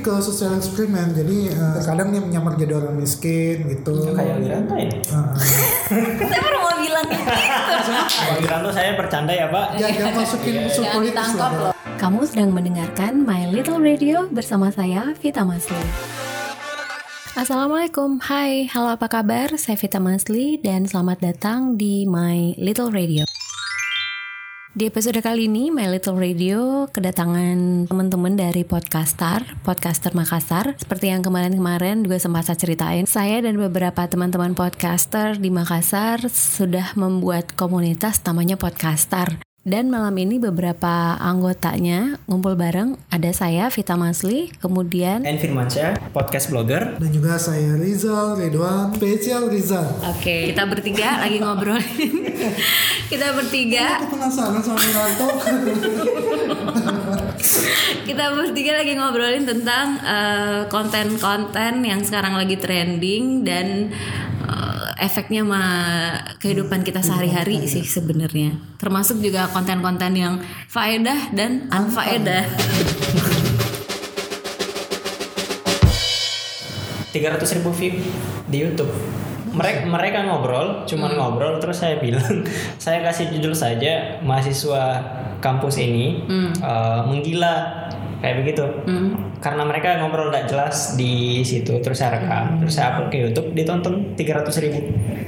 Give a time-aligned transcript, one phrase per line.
[0.00, 1.12] lebih ke sosial eksperimen.
[1.12, 4.16] Jadi eh, kadang dia menyamar jadi orang miskin gitu.
[4.16, 4.90] Kayak Wiranto ya.
[5.12, 5.36] Ah,
[6.32, 7.28] Saya baru mau bilang gitu.
[8.40, 9.66] Wiranto saya bercanda ya Pak.
[9.76, 11.60] ya, jangan masukin unsur Jangan politis ditangkap lah.
[11.60, 11.74] loh.
[12.00, 15.84] Kamu sedang mendengarkan My Little Radio bersama saya Vita Masli.
[17.30, 19.54] Assalamualaikum, hai, halo apa kabar?
[19.54, 23.29] Saya Vita Masli dan selamat datang di My Little Radio.
[24.70, 30.78] Di episode kali ini, My Little Radio kedatangan teman-teman dari Podcaster, Podcaster Makassar.
[30.78, 36.94] Seperti yang kemarin-kemarin juga sempat saya ceritain, saya dan beberapa teman-teman podcaster di Makassar sudah
[36.94, 39.49] membuat komunitas namanya Podcaster.
[39.60, 42.96] Dan malam ini beberapa anggotanya ngumpul bareng.
[43.12, 46.96] Ada saya, Vita Masli, kemudian En Firmansyah, podcast blogger.
[46.96, 49.84] Dan juga saya Rizal Ridwan, spesial Rizal.
[50.16, 52.24] Oke, kita bertiga lagi ngobrolin.
[53.12, 55.28] kita bertiga, Aku penasaran sama Wiranto.
[58.08, 63.92] kita bertiga lagi ngobrolin tentang eh, konten-konten yang sekarang lagi trending dan
[64.40, 65.64] eh, efeknya sama
[66.40, 68.56] kehidupan kita sehari-hari sih sebenarnya.
[68.80, 70.34] Termasuk juga konten-konten yang
[70.70, 72.46] faedah dan unfaedah.
[77.10, 77.98] 300 ribu view
[78.46, 78.90] di YouTube.
[79.50, 82.46] Mereka mereka ngobrol, cuman ngobrol terus saya bilang,
[82.82, 85.02] saya kasih judul saja mahasiswa
[85.42, 86.22] kampus ini
[86.62, 87.86] eh, menggila
[88.22, 88.62] kayak begitu.
[89.42, 93.48] Karena mereka ngobrol tidak jelas di situ, terus saya rekam, terus saya upload ke YouTube,
[93.58, 94.80] ditonton 300 ribu.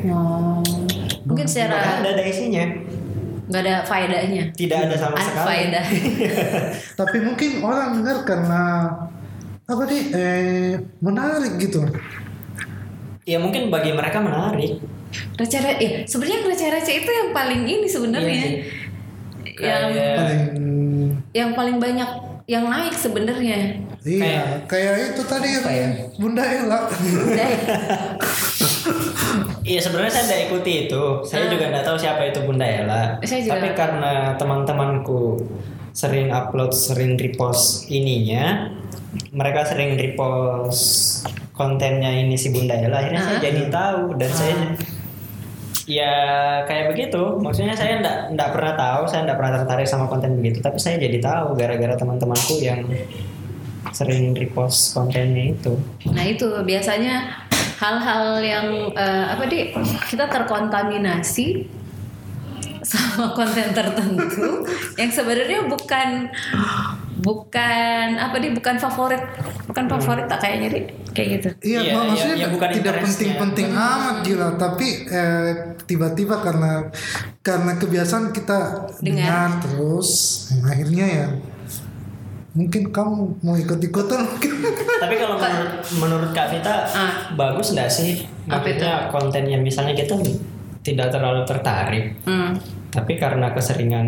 [0.07, 0.63] Oh.
[1.23, 2.67] Mungkin secara Ada ada isinya,
[3.53, 4.43] nggak ada faedahnya.
[4.57, 5.45] tidak ada sama sekali.
[5.45, 5.85] Unfaedah.
[7.05, 8.63] Tapi mungkin orang dengar karena
[9.63, 11.85] apa nih eh, menarik gitu.
[13.23, 14.81] Ya mungkin bagi mereka menarik.
[15.37, 18.43] Receh-receh, ya, sebenarnya receh-receh itu yang paling ini sebenarnya.
[18.43, 18.65] Iya
[19.45, 20.43] yang Kayak- Paling
[21.31, 22.11] yang paling banyak
[22.45, 23.79] yang naik sebenarnya.
[24.03, 25.63] iya kayak itu tadi ya?
[26.19, 26.89] Bunda Ella.
[26.91, 27.51] Udah.
[29.63, 31.03] Iya sebenarnya saya tidak ikuti itu.
[31.23, 32.93] Saya juga tidak tahu siapa itu Bunda Ella.
[32.93, 33.07] Ah.
[33.23, 35.21] Saya juga Tapi karena teman-temanku
[35.95, 38.71] sering upload, sering repost ininya,
[39.31, 41.23] mereka sering repost
[41.55, 43.07] kontennya ini si Bunda Ella.
[43.07, 43.43] Akhirnya saya Ah.
[43.43, 44.55] jadi tahu dan saya
[45.87, 46.15] ya
[46.67, 47.23] kayak begitu.
[47.39, 50.59] Maksudnya saya tidak tidak pernah tahu, saya tidak pernah tertarik sama konten begitu.
[50.59, 52.83] Tapi saya jadi tahu gara-gara teman-temanku yang
[53.93, 55.75] sering repost kontennya itu.
[56.09, 57.42] Nah itu biasanya
[57.83, 59.75] hal-hal yang eh, apa di
[60.07, 61.67] kita terkontaminasi
[62.83, 64.67] sama konten tertentu
[64.99, 66.31] yang sebenarnya bukan
[67.23, 69.23] bukan apa di bukan favorit
[69.71, 70.81] bukan favorit tak kayaknya di
[71.13, 71.49] kayak gitu.
[71.63, 75.51] Iya, mak- maksudnya iya, bukan tidak penting-penting amat gila, tapi eh,
[75.87, 76.89] tiba-tiba karena
[77.45, 79.03] karena kebiasaan kita Dengar.
[79.03, 80.11] dengar terus,
[80.65, 81.27] akhirnya ya
[82.53, 84.53] mungkin kamu mau ikut-ikutan mungkin.
[84.99, 87.13] Tapi kalau menurut menurut Kak Vita Ah.
[87.33, 90.13] bagus nggak sih maksudnya konten yang misalnya kita
[90.83, 92.59] tidak terlalu tertarik, Hmm.
[92.89, 94.05] tapi karena keseringan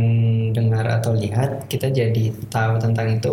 [0.51, 3.31] dengar atau lihat kita jadi tahu tentang itu,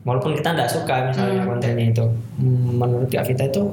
[0.00, 1.50] walaupun kita nggak suka misalnya Hmm.
[1.50, 2.04] kontennya itu,
[2.70, 3.64] menurut Kak Vita itu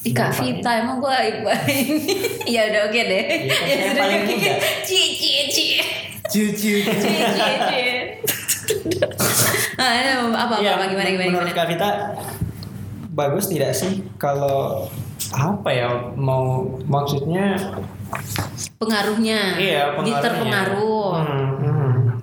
[0.00, 1.10] Ih Kak Vita emang gue
[2.54, 4.52] Ya udah oke deh Iya, kan Ya paling muda.
[4.80, 5.78] Cie cie cie
[6.24, 6.72] Cici.
[6.86, 7.82] Cie cie cie
[8.78, 9.06] ini
[10.28, 11.56] apa apa, Iya, apa gimana gimana menurut gimana?
[11.56, 11.90] Kak Vita
[13.10, 14.86] bagus tidak sih kalau
[15.30, 16.44] apa ya mau
[16.84, 17.54] maksudnya?
[18.76, 19.56] Pengaruhnya.
[19.56, 20.22] Iya pengaruhnya.
[20.22, 21.10] terpengaruh.
[21.16, 21.76] Hmm, hmm.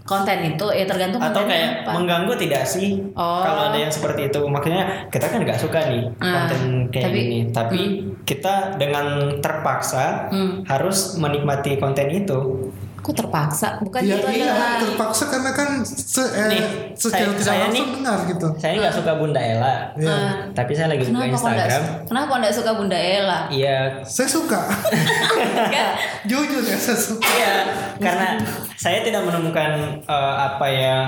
[0.05, 1.97] konten itu ya tergantung atau kayak apa.
[1.97, 3.41] mengganggu tidak sih Oh.
[3.41, 4.37] kalau ada yang seperti itu?
[4.39, 7.37] Makanya kita kan nggak suka nih Ah, konten kayak tapi- gini.
[7.49, 7.81] Tapi
[8.21, 9.05] kita dengan
[9.41, 10.61] terpaksa Hmm.
[10.63, 12.64] harus menikmati konten itu
[13.05, 16.61] Kok terpaksa bukan Iya, itu iya, adalah terpaksa karena kan se, eh, Nih,
[16.91, 18.47] secara saya- tidak saya langsung nih- dengar gitu.
[18.57, 20.09] saya nggak suka Bunda Ella Iya.
[20.09, 20.33] Ah.
[20.51, 24.61] tapi saya lagi buka kenapa Instagram kenapa kok nggak suka Bunda Ella iya Saya suka.
[26.25, 27.21] Jujur ya saya suka.
[27.29, 27.55] iya
[27.95, 28.27] karena
[28.75, 31.07] saya tidak menemukan eh, apa yang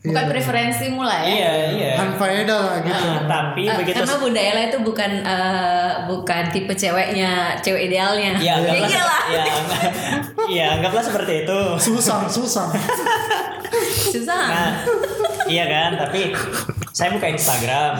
[0.00, 3.04] bukan preferensimu lah ya iya iya Unfaedah lah gitu.
[3.06, 8.36] Ah, tapi Eh, begitu karena Bunda Ella itu bukan eh, bukan tipe ceweknya cewek idealnya
[8.36, 9.94] ya ya anggaplah iyalah ya, anggap-
[10.48, 12.68] ya anggaplah seperti itu Susah, susah.
[13.90, 14.70] susah Nah,
[15.46, 15.90] iya kan?
[15.96, 16.34] Tapi
[16.90, 17.92] saya buka Instagram.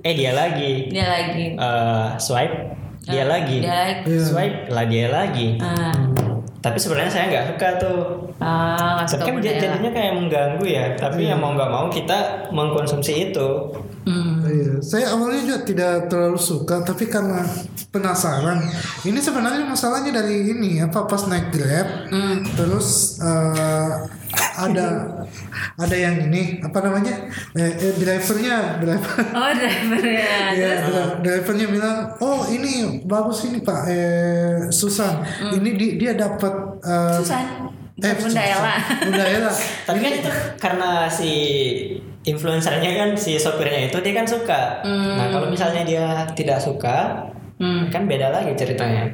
[0.00, 0.88] Eh dia lagi.
[0.88, 2.56] dia lagi Eh, swipe
[3.02, 3.60] dia lagi.
[3.60, 4.08] dia lagi.
[4.08, 4.22] Iya.
[4.22, 5.48] Swipe lah dia lagi.
[5.58, 5.92] Ah,
[6.60, 8.00] Tapi sebenarnya saya nggak suka tuh.
[8.36, 10.84] ah, Tapi kan jadinya kayak mengganggu ya.
[10.92, 13.48] Tapi ya mau nggak mau kita mengkonsumsi itu.
[14.04, 14.39] Hmm.
[14.50, 17.46] Iya, saya awalnya juga tidak terlalu suka, tapi karena
[17.88, 18.58] penasaran.
[19.00, 22.42] Ini sebenarnya masalahnya dari ini apa pas naik grab, Hmm.
[22.52, 23.90] terus eh,
[24.56, 24.86] ada
[25.76, 27.14] ada yang ini apa namanya
[27.52, 30.30] eh, eh, drivernya driver Oh drivernya.
[30.60, 36.52] ya dri- drivernya bilang oh ini bagus ini pak eh, Susan ini di- dia dapat
[36.78, 37.44] eh, Susan.
[37.96, 38.74] eh, Bunda Ella.
[39.02, 39.52] Bunda Ella
[39.86, 41.30] Tapi kan itu karena si
[42.20, 44.84] influencernya kan si sopirnya itu dia kan suka.
[44.84, 47.26] Nah kalau misalnya dia tidak suka,
[47.60, 47.92] Hmm.
[47.92, 49.12] kan beda lagi ceritanya.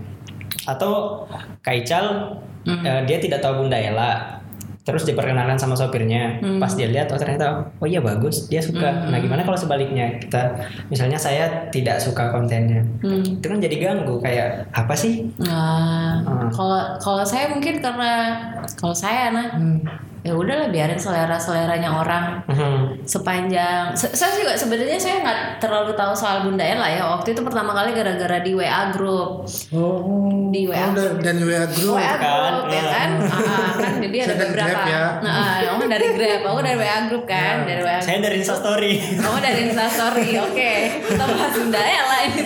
[0.66, 1.22] Atau
[1.62, 4.42] Kaical eh, dia tidak tahu Bunda Ella,
[4.82, 6.38] terus diperkenalkan sama sopirnya.
[6.58, 9.06] Pas dia lihat oh ternyata oh iya bagus dia suka.
[9.06, 10.54] Nah gimana kalau sebaliknya kita
[10.86, 13.22] misalnya saya tidak suka kontennya, Hmm.
[13.22, 15.26] itu kan jadi ganggu kayak apa sih?
[15.42, 16.50] Nah, Hmm.
[16.50, 18.38] kalau kalau saya mungkin karena
[18.78, 19.82] kalau saya nah Hmm.
[20.26, 23.06] Ya udahlah biarin selera seleranya orang Mhm.
[23.06, 23.94] sepanjang.
[23.94, 27.06] Se- saya juga sebenarnya saya nggak terlalu tahu soal Bunda Ella ya.
[27.08, 29.46] Waktu itu pertama kali gara-gara di WA group.
[29.70, 30.78] Oh Di WA.
[30.80, 31.94] oh, da- dan WA group.
[31.94, 32.50] WA kan?
[32.52, 33.08] group ya kan?
[33.22, 35.04] Ah, kan jadi ada beberapa ya.
[35.20, 36.40] nah kamu dari Grab.
[36.42, 37.54] Kamu dari WA group kan?
[37.62, 38.92] Dari WA Saya dari Instastory.
[39.16, 40.72] kamu dari Instastory oke.
[41.04, 42.40] Kita bahas Bunda Ella ini.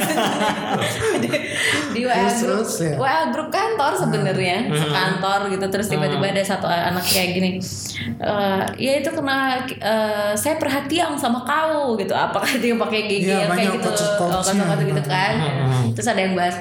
[1.18, 1.28] Di,
[1.90, 2.60] di WA group.
[2.60, 2.94] terus, ya.
[2.96, 4.56] WA group kantor sebenarnya.
[4.70, 5.64] Kantor gitu.
[5.66, 7.50] Terus tiba-tiba ada satu anak kayak gini
[8.00, 12.16] Eh, ya itu kena eh, saya perhatian sama kau gitu.
[12.16, 13.88] Apakah dia pakai gigi Iya, yang kayak gitu
[14.24, 15.32] oh, kata-kata gitu kan?
[15.40, 15.92] Hmm.
[15.92, 16.56] terus ada yang bahas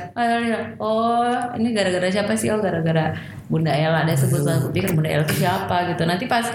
[0.79, 2.51] oh ini gara-gara siapa sih?
[2.51, 3.15] Oh gara-gara
[3.47, 4.03] Bunda Ella.
[4.03, 5.89] Ada sebut aku pikir Bunda Ella itu siapa?
[5.95, 6.03] gitu.
[6.03, 6.45] Nanti pas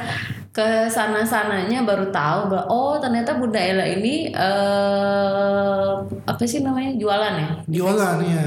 [0.54, 5.92] ke sana sananya baru tahu bahwa oh ternyata Bunda Ella ini eh
[6.28, 6.94] apa sih namanya?
[6.94, 7.48] Jualan ya?
[7.66, 8.46] Jualan ya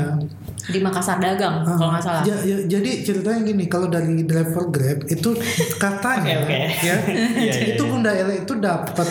[0.67, 2.21] di Makassar Dagang Ah, kalau nggak salah.
[2.21, 5.29] ja- ja- jadi ceritanya gini kalau dari driver Grab itu
[5.75, 6.57] katanya Oke, oke.
[6.81, 6.95] ya
[7.39, 9.07] Iya, iya, itu Bunda Ella itu dapat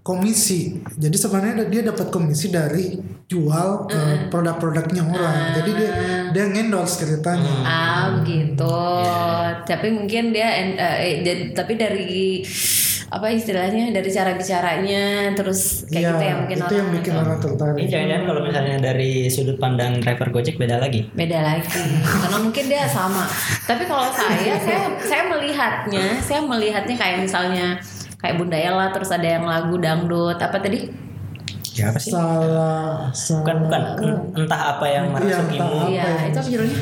[0.00, 0.84] komisi.
[0.94, 2.92] Jadi sebenarnya dia dapat komisi dari
[3.24, 5.36] jual uh, produk-produknya orang.
[5.54, 5.90] Jadi dia
[6.28, 7.54] dia ngendorse ceritanya.
[7.62, 8.80] Ah gitu.
[9.62, 12.44] Tapi mungkin dia en- eh, eh, jadi- tapi dari
[13.06, 17.10] apa istilahnya dari cara bicaranya terus kayak Iya, gitu ya mungkin itu orang yang bikin
[17.10, 17.18] itu.
[17.18, 21.00] orang Ini tertarik jangan-jangan kalau misalnya dari sudut pandang driver Gojek beda lagi.
[21.10, 21.68] beda lagi
[22.00, 23.24] karena mungkin dia sama
[23.62, 27.66] tapi kalau saya saya saya melihatnya saya melihatnya kayak misalnya
[28.16, 31.02] kayak Bunda Ella terus ada yang lagu dangdut apa tadi
[31.74, 32.14] Ya apa sih?
[32.14, 33.82] salah Bukan bukan
[34.32, 35.58] entah apa yang Iya, merasukimu.
[35.66, 35.86] entah.
[35.88, 36.22] iya ya?
[36.24, 36.78] itu apa judulnya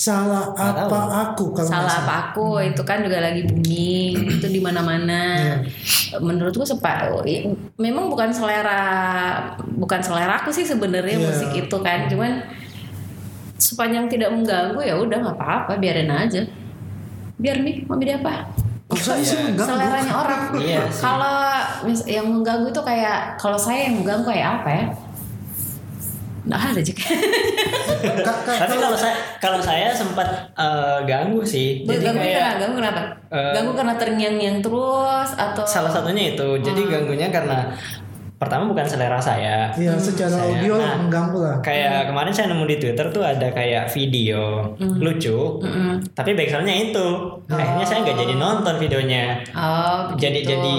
[0.00, 0.96] salah apa
[1.28, 5.60] aku kalau salah apa aku itu kan juga lagi booming itu di mana-mana.
[6.16, 7.12] Menurutku sepa
[7.76, 8.80] memang bukan selera
[9.76, 11.26] bukan selera aku sih sebenarnya Iya.
[11.28, 12.40] musik itu kan cuman
[13.60, 16.48] sepanjang tidak mengganggu ya udah nggak apa-apa biarin aja.
[17.36, 18.48] Biar nih mau beda apa?
[18.88, 19.68] Kalau saya sih mengganggu.
[19.68, 20.42] seleranya orang.
[20.56, 21.36] Iya kalau
[22.08, 24.84] yang mengganggu itu kayak kalau saya yang mengganggu kayak apa ya
[26.50, 26.80] nggak ada
[28.20, 31.84] ka- Tapi kalau saya kalau saya sempat eh, ganggu sih.
[31.84, 33.00] Jadi ganggu kayak kenapa ganggu kenapa
[33.30, 36.48] eh, ganggu karena terngiang-ngiang terus atau salah satunya itu.
[36.60, 37.70] Jadi ganggunya karena
[38.34, 39.68] pertama bukan selera saya.
[39.70, 41.56] Iya, secara Saya- audio nah, mengganggu lah.
[41.60, 45.60] Kayak kemarin saya nemu di Twitter tuh ada kayak video lucu,
[46.10, 47.06] tapi backsoundnya itu.
[47.46, 49.24] Akhirnya saya nggak jadi nonton videonya.
[49.52, 50.76] oh Jadi jadi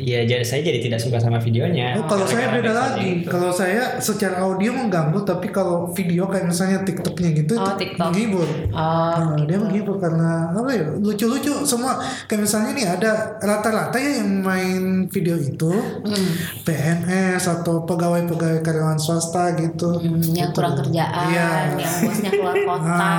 [0.00, 1.94] ya jadi saya jadi tidak suka sama videonya.
[1.94, 3.20] Oh, kalau saya beda lagi.
[3.20, 3.28] itu.
[3.28, 8.08] Kalau saya secara audio mengganggu, tapi kalau video kayak misalnya TikToknya gitu, Oh, itu TikTok.
[8.08, 8.48] menghibur.
[8.70, 14.18] oh Nah, dia menghibur karena apa ya lucu-lucu semua kayak misalnya nih ada rata-rata ya
[14.18, 15.70] yang main video itu
[16.00, 16.28] Hmm.
[16.64, 20.56] PNS atau pegawai-pegawai karyawan swasta gitu Hmm, yang Gitu.
[20.56, 21.48] kurang kerjaan, Iya.
[21.76, 23.12] yang bosnya keluar kota,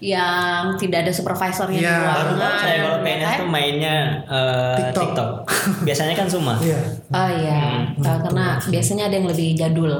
[0.00, 1.98] yang tidak ada supervisornya di Iya.
[2.00, 5.02] Baru saya kalau PNS tuh mainnya eh, TikTok.
[5.04, 5.30] TikTok.
[5.90, 6.54] Biasanya kan Suma.
[6.62, 6.78] Iya.
[7.10, 8.06] Oh iya, Hmm.
[8.22, 9.90] Karena biasanya ada yang lebih jadul,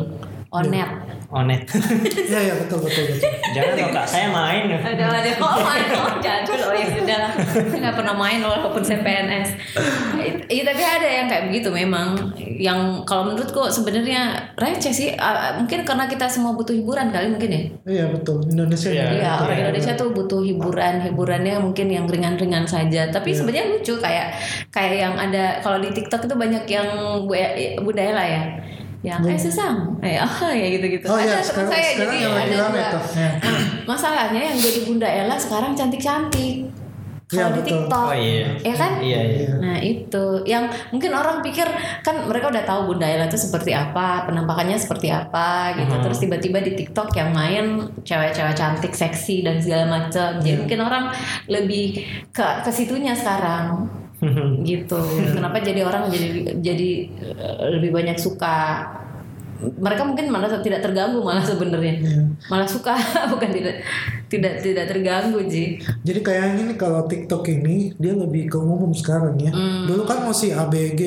[0.54, 0.87] onet.
[1.35, 1.66] Onet.
[2.30, 3.26] Iya iya betul betul betul.
[3.50, 4.70] Jangan dong kak, saya main.
[4.70, 6.39] Ada ada oh main oh jadul oh
[6.80, 7.32] ya sudah lah
[7.76, 9.49] nggak pernah main walaupun saya PNS
[10.46, 12.16] Iya tapi ada yang kayak begitu memang
[12.58, 14.20] yang kalau menurutku sebenarnya
[14.54, 15.08] receh sih
[15.56, 19.04] mungkin karena kita semua butuh hiburan kali mungkin ya Iya betul Indonesia Iya.
[19.10, 19.44] Iya, betul.
[19.44, 23.06] orang Indonesia tuh butuh hiburan, hiburannya mungkin yang ringan-ringan saja.
[23.08, 24.34] Tapi sebenarnya lucu kayak
[24.68, 26.88] kayak yang ada kalau di TikTok itu banyak yang
[27.22, 28.42] bu- budaya lah ya.
[29.00, 31.09] Yang eh susang, eh oh ya gitu-gitu.
[31.09, 32.92] Oh iya ada teman sekarang saya sekarang jadi yang lagi ada rame dua.
[32.92, 33.04] tuh.
[33.21, 33.28] Ya.
[33.40, 36.57] Nah, masalahnya yang jadi Bunda Ella sekarang cantik-cantik.
[37.30, 37.71] Iya, Kalau di betul.
[37.71, 38.09] TikTok.
[38.11, 38.49] Oh iya.
[38.59, 38.92] Ya kan?
[38.99, 39.38] Iya iya.
[39.47, 39.52] Iya.
[39.62, 41.62] Nah itu yang mungkin orang pikir
[42.02, 45.95] kan mereka udah tahu Bunda Ella itu seperti apa, penampakannya seperti apa gitu.
[45.95, 46.02] Mhm.
[46.11, 50.42] Terus tiba-tiba di TikTok yang main cewek-cewek cantik, seksi dan segala macam.
[50.42, 51.04] Jadi mungkin orang
[51.47, 52.02] lebih
[52.35, 53.87] ke ke situnya sekarang
[54.62, 55.00] gitu.
[55.30, 58.84] Kenapa jadi orang jadi jadi eh, lebih banyak suka
[59.60, 62.24] mereka mungkin malah tidak terganggu malah sebenarnya Iya.
[62.48, 62.96] malah suka
[63.30, 63.76] bukan tidak
[64.26, 69.36] tidak tidak terganggu sih Jadi kayaknya nih kalau TikTok ini dia lebih ke umum sekarang
[69.36, 69.52] ya.
[69.52, 69.84] Hmm.
[69.84, 71.00] Dulu kan masih ABG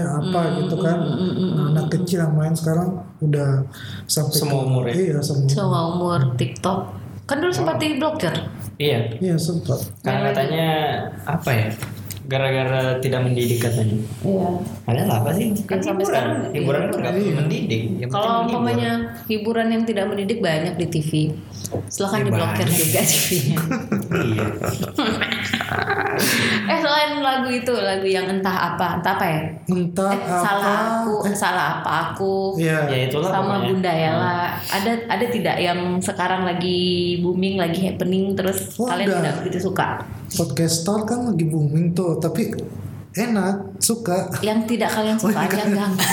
[0.00, 0.96] apa gitu kan.
[0.96, 2.88] hmm, Anak kecil yang main sekarang
[3.20, 3.68] udah
[4.06, 4.92] sampai Semua ke- umur ya?
[4.96, 5.48] Iya semua.
[5.50, 6.78] semua umur TikTok
[7.26, 8.32] kan dulu sempat diblokir
[8.74, 9.12] Iya.
[9.14, 9.76] Iya sempat.
[10.00, 10.68] Karena katanya
[11.22, 11.68] apa ya?
[12.30, 13.98] Gara-gara tidak mendidik katanya.
[14.22, 14.48] iya
[14.86, 15.50] Padahal apa sih?
[15.66, 16.06] Kan sampai hiburan.
[16.06, 17.82] sekarang hiburan itu nggak perlu mendidik.
[17.98, 18.92] Yang kalau umpamanya
[19.26, 21.10] hiburan yang tidak mendidik banyak di TV
[21.86, 22.78] silahkan Ya, diblokir banyak.
[22.80, 23.56] juga TV-nya
[24.26, 24.46] iya.
[26.70, 26.79] eh
[27.20, 30.36] lagu itu lagu yang entah apa entah apa ya Entah eh, apa.
[30.40, 32.78] salah aku eh, salah apa aku Iya.
[32.86, 33.66] Ya itulah sama pokoknya.
[33.68, 36.80] Bunda Ella ada ada tidak yang sekarang lagi
[37.18, 39.16] booming lagi happening terus Oh, kalian ada.
[39.20, 42.54] tidak begitu suka Podcaster kan lagi booming tuh, tapi
[43.10, 44.30] enak, suka.
[44.40, 45.58] yang tidak kalian Oh, suka iya.
[45.58, 45.98] yang ganggu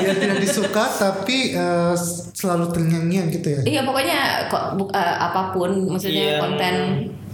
[0.00, 1.94] ya tidak disuka tapi eh,
[2.32, 3.60] selalu ternyanyian gitu ya.
[3.64, 6.74] iya pokoknya kok eh, apa pun maksudnya Yang konten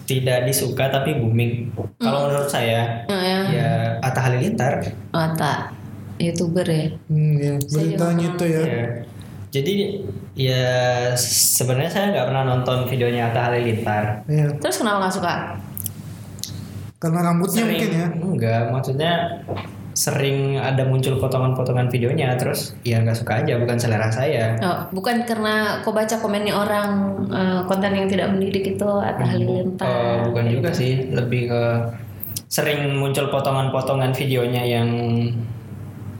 [0.06, 1.74] tidak disuka tapi booming.
[1.98, 3.70] Kalau menurut saya eh, ya ya
[4.00, 4.80] Atta Halilintar.
[5.10, 5.74] oh, tak
[6.16, 8.62] youtuber ya Hmm, ya, beritanya itu ya.
[8.64, 8.84] Ya.
[9.50, 9.74] Jadi
[10.32, 10.64] ya
[11.18, 14.04] sebenarnya saya nggak pernah nonton videonya Atta Halilintar.
[14.24, 15.34] Ya, terus kenapa nggak suka
[16.96, 18.06] karena rambutnya Sering mungkin ya.
[18.08, 19.12] enggak maksudnya
[19.96, 24.52] sering ada muncul potongan-potongan videonya terus ya nggak suka aja bukan selera saya.
[24.60, 26.90] Oh, bukan karena kau baca komennya orang
[27.26, 31.62] eh, konten yang tidak mendidik itu Atta Eh, Halilintar bukan juga sih lebih ke
[32.46, 34.88] sering muncul potongan-potongan videonya yang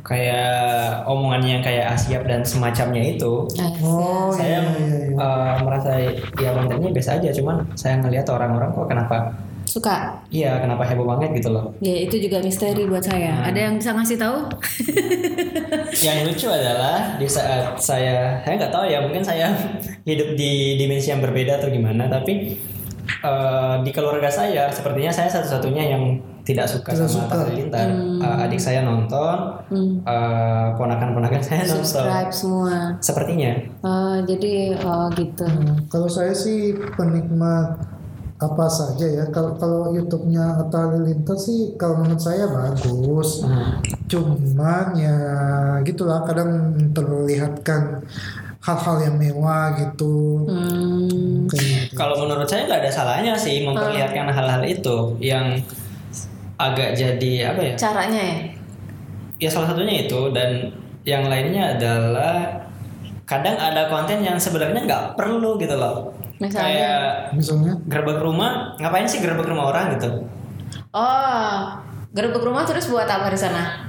[0.00, 5.18] kayak omongannya yang kayak asiap dan semacamnya itu Eh, Oh saya iya iya iya.
[5.18, 5.90] eh, merasa
[6.38, 9.16] ya kontennya biasa aja cuman saya ngelihat orang-orang kok kenapa
[9.66, 10.22] suka?
[10.30, 11.74] Iya kenapa heboh banget gitu loh.
[11.78, 13.34] Ya itu juga misteri buat saya.
[13.36, 13.48] Hmm.
[13.48, 14.38] ada yang bisa ngasih tahu?
[15.96, 19.48] Yang lucu adalah di saat saya saya nggak tahu ya mungkin saya
[20.02, 22.52] hidup di dimensi yang berbeda atau gimana tapi
[23.22, 26.02] eh, di keluarga saya sepertinya saya satu-satunya yang
[26.44, 27.26] tidak suka Tidak sama suka.
[27.26, 29.98] Atta Halilintar Eh, adik saya nonton Hmm.
[30.00, 31.82] eh, ponakan-ponakan saya nonton.
[31.82, 32.76] Subscribe semua.
[33.00, 33.52] Sepertinya.
[33.82, 35.42] Oh, jadi oh gitu.
[35.42, 37.74] Hmm, Kalau saya sih penikmat
[38.36, 39.24] apa saja ya.
[39.32, 43.44] Kalau kalau YouTube-nya Atta Halilintar sih kalau menurut saya bagus.
[43.44, 43.80] Hmm.
[44.06, 45.16] Cuman ya
[45.84, 48.04] gitulah kadang terlihatkan
[48.60, 50.44] hal-hal yang mewah gitu.
[50.44, 51.48] hmm.
[51.48, 51.94] Gitu.
[51.96, 55.56] Kalau menurut saya nggak ada salahnya sih memperlihatkan hal-hal itu yang
[56.56, 57.74] agak jadi apa ya?
[57.76, 58.36] caranya ya
[59.36, 60.72] Ya salah satunya itu dan
[61.04, 62.64] yang lainnya adalah
[63.28, 66.15] kadang ada konten yang sebenarnya nggak perlu gitu loh.
[66.36, 66.62] Misalnya?
[66.62, 67.02] Kayak
[67.32, 70.10] Misalnya gerbek rumah, ngapain sih gerbek rumah orang gitu?
[70.90, 71.56] oh
[72.10, 73.84] gerbek rumah terus buat apa di sana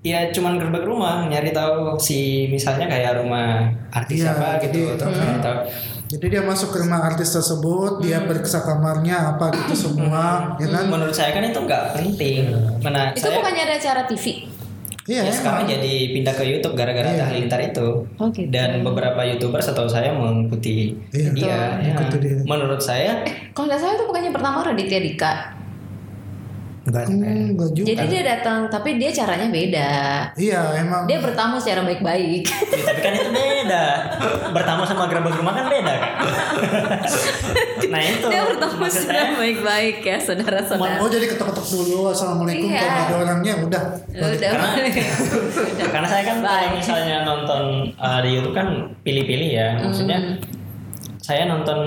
[0.00, 5.00] Ya cuman gerbek rumah, nyari tahu si misalnya kayak rumah artis Iya, apa gitu, jadi-
[5.00, 5.58] terus nyari tahu.
[6.04, 8.28] Jadi dia masuk ke rumah artis tersebut, dia Hmm.
[8.28, 10.84] periksa kamarnya apa gitu semua, ya kan?
[10.86, 12.52] Menurut saya kan itu nggak penting.
[12.78, 14.44] Mana itu saya bukannya ada acara TV
[15.04, 15.36] Iya, ya, emang.
[15.36, 17.14] sekarang jadi pindah ke YouTube gara-gara Iya.
[17.14, 17.88] Atta Halilintar itu.
[18.16, 18.48] Oh, gitu.
[18.48, 21.56] Dan beberapa youtuber setahu saya mengikuti Iya, dia.
[21.78, 21.94] ya.
[22.42, 23.20] Menurut saya
[23.52, 25.32] kalau nggak salah itu bukannya pertama Raditya Dika
[26.84, 27.86] enggak Hmm, enggak juga.
[27.88, 29.90] jadi dia datang tapi dia caranya beda
[30.34, 31.02] Iya, emang.
[31.04, 33.84] dia bertamu secara baik-baik Ya, tapi kan itu beda.
[34.50, 36.10] Bertamu sama gerbek rumah kan beda kan.
[37.86, 38.26] nah itu.
[38.26, 42.80] dia bertamu secara baik-baik ya saudara-saudara Oh jadi ketok-ketok dulu, assalamualaikum Iya.
[42.80, 43.82] kalau ada orangnya udah.
[44.10, 44.72] udah Karena-
[45.94, 47.62] Karena saya kan kalau misalnya nonton
[47.94, 48.66] uh, di YouTube kan
[49.00, 49.68] pilih-pilih ya.
[49.80, 50.18] Maksudnya
[51.24, 51.80] saya nonton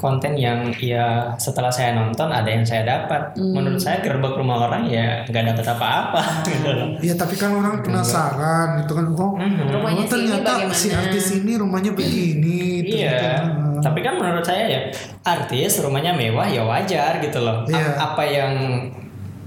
[0.00, 3.36] konten yang ya setelah saya nonton ada yang saya dapat.
[3.36, 6.22] Menurut saya gerbek rumah orang ya nggak dapat apa-apa.
[6.48, 6.72] gitu.
[7.04, 9.04] Iya tapi kan orang penasaran gitu kan.
[9.12, 10.72] Oh, Rumahnya oh, ini ternyata bagaimana?
[10.72, 12.80] si artis ini rumahnya begini.
[12.80, 13.80] Iya, ternyata.
[13.84, 14.80] tapi kan menurut saya ya
[15.22, 17.62] artis rumahnya mewah ya wajar gitu loh.
[17.62, 17.86] A- Iya.
[18.00, 18.52] Apa yang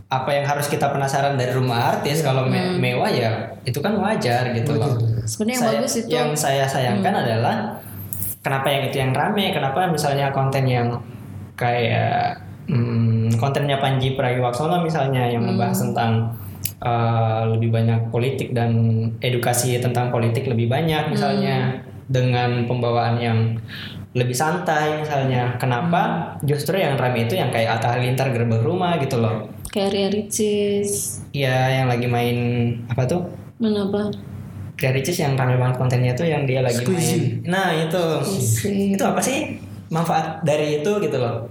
[0.06, 4.54] apa yang harus kita penasaran dari rumah artis kalau me- mewah ya itu kan wajar
[4.54, 5.02] gitu loh.
[5.26, 7.56] sebenarnya yang Saya- bagus itu Yang saya sayangkan adalah
[8.46, 10.94] kenapa yang itu yang rame, kenapa misalnya konten yang
[11.58, 12.38] kayak
[12.70, 16.38] hmm, kontennya Panji Pragiwaksono misalnya yang membahas tentang
[16.86, 18.70] uh, lebih banyak politik dan
[19.18, 23.58] edukasi tentang politik lebih banyak misalnya dengan pembawaan yang
[24.14, 25.58] lebih santai misalnya.
[25.58, 29.50] Kenapa justru yang rame itu yang kayak Atta Halilintar gerbek rumah gitu loh.
[29.76, 32.38] kayak Ria Ricis Iya yang lagi main
[32.88, 33.28] apa tuh?
[33.60, 34.08] kenapa
[34.76, 37.16] Ria Ricis yang rame banget kontennya tuh yang dia lagi Squeezy.
[37.42, 37.48] main.
[37.48, 38.94] Nah itu Squeezy.
[38.94, 39.56] itu apa sih
[39.88, 41.48] manfaat dari itu gitu loh.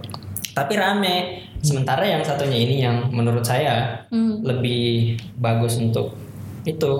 [0.51, 1.15] Tapi rame.
[1.57, 4.37] Sementara yang satunya ini yang menurut saya Hmm.
[4.39, 6.13] lebih bagus untuk
[6.63, 6.93] itu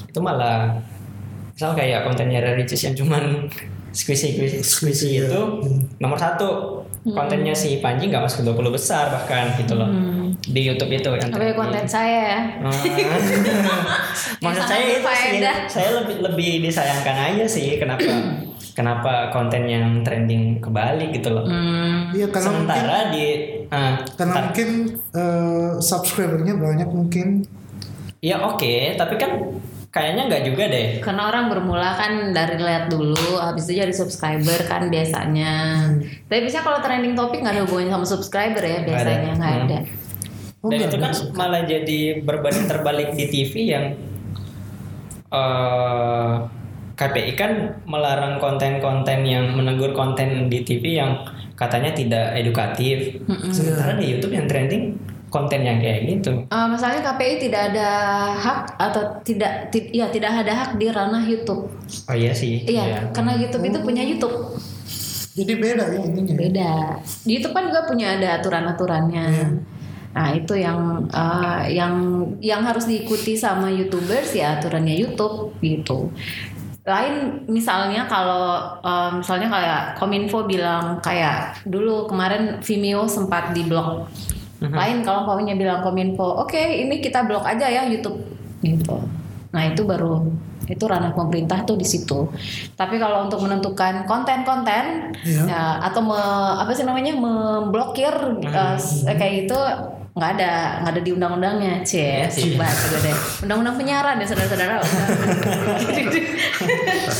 [0.00, 0.78] itu malah
[1.50, 3.50] misal kayak kontennya Ricis yang cuman
[3.90, 5.26] squishy squishy, squishy Squishy, ya.
[5.26, 5.40] itu
[5.98, 6.75] nomor satu
[7.06, 9.86] kontennya si Panji nggak masuk 20 besar bahkan gitu loh
[10.42, 12.40] di YouTube itu yang Tapi konten saya ya.
[14.42, 18.04] Maksud sangat saya itu sih, saya lebih lebih disayangkan aja sih kenapa
[18.76, 21.46] kenapa konten yang trending kebalik gitu loh.
[21.48, 22.12] Hmm.
[22.12, 23.24] Iya karena mungkin Sementara di
[23.72, 24.68] ah, karena ntar- mungkin
[25.16, 27.26] eh, subscribernya banyak mungkin.
[28.20, 29.30] ya oke, tapi kan
[29.88, 30.86] kayaknya nggak juga deh.
[31.00, 35.52] Karena orang bermula kan dari lihat dulu, habis itu jadi subscriber kan biasanya.
[36.26, 39.36] Tapi bisa kalau trending topik nggak ada hubungannya sama subscriber ya Nggak biasanya ada.
[39.36, 39.64] nggak Hmm.
[39.64, 39.78] ada.
[40.60, 43.84] Oh, Dan itu kan malah jadi berbanding terbalik di TV yang
[45.26, 46.34] eh
[46.96, 47.52] KPI kan
[47.84, 51.12] melarang konten-konten yang menegur konten di TV yang
[51.52, 53.20] katanya tidak edukatif.
[53.52, 54.96] Sementara di YouTube yang trending
[55.36, 56.32] konten yang kayak gitu.
[56.48, 57.88] Eh, masalahnya KPI tidak ada
[58.32, 61.68] hak atau tidak ti- ya tidak ada hak di ranah YouTube.
[62.08, 62.64] Oh iya sih.
[62.64, 64.56] Iya, karena YouTube itu punya YouTube.
[65.36, 66.34] Jadi beda ya ininya.
[66.34, 66.72] Beda.
[67.28, 69.28] Di YouTube kan juga punya ada aturan-aturannya.
[70.16, 71.94] Nah, itu yang eh, yang
[72.40, 76.08] yang harus diikuti sama YouTubers ya aturannya YouTube gitu.
[76.88, 84.08] Lain misalnya kalau eh, misalnya kayak Kominfo bilang kayak dulu kemarin Vimeo sempat diblok.
[84.58, 88.16] Lain kalau umpamanya bilang Kominfo, oke ini kita blok aja ya YouTube
[88.58, 88.96] gitu.
[89.48, 90.24] Nah, itu baru
[90.66, 92.26] itu ranah pemerintah tuh di situ.
[92.72, 95.42] Tapi kalau untuk menentukan konten-konten Iya.
[95.44, 96.18] ya, atau me-
[96.56, 98.10] apa sih namanya memblokir
[98.42, 99.58] eh, s- kayak gitu
[100.12, 102.56] nggak ada nggak ada di undang-undangnya cie sih.
[102.56, 104.80] coba coba deh undang-undang penyiaran ya saudara-saudara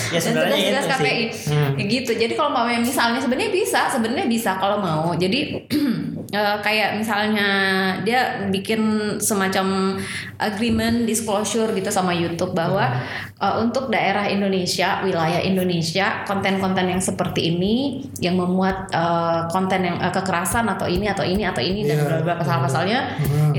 [0.07, 0.91] Ya, dan sebenarnya itu sih.
[0.91, 1.73] KPI Hmm.
[1.77, 5.61] Ya gitu jadi kalau umpamanya misalnya sebenarnya bisa sebenarnya bisa kalau mau jadi
[6.37, 7.49] eh, kayak misalnya
[8.05, 8.81] dia bikin
[9.19, 9.97] semacam
[10.37, 12.85] agreement disclosure gitu sama YouTube bahwa
[13.41, 19.97] eh, untuk daerah Indonesia wilayah Indonesia konten-konten yang seperti ini yang memuat eh, konten yang
[19.97, 22.05] eh, kekerasan atau ini atau ini atau ini dan Iya.
[22.21, 23.01] beberapa pasal-pasalnya.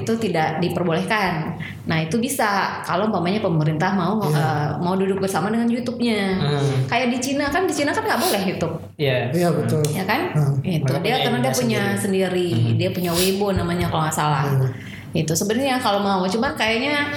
[0.07, 1.51] Itu tidak diperbolehkan
[1.83, 2.47] nah itu bisa
[2.81, 6.87] kalau umpamanya pemerintah mau eh, mau duduk bersama dengan YouTube-nya Hmm.
[6.87, 9.27] kayak di Cina kan di Cina kan nggak boleh YouTube Iya.
[9.29, 9.83] Iya betul.
[9.89, 10.63] ya kan Hmm.
[10.63, 14.71] itu Mereka dia karena dia punya sendiri, dia punya Weibo namanya kalau nggak salah Hmm.
[15.11, 17.11] itu sebenarnya kalau mau cuman kayaknya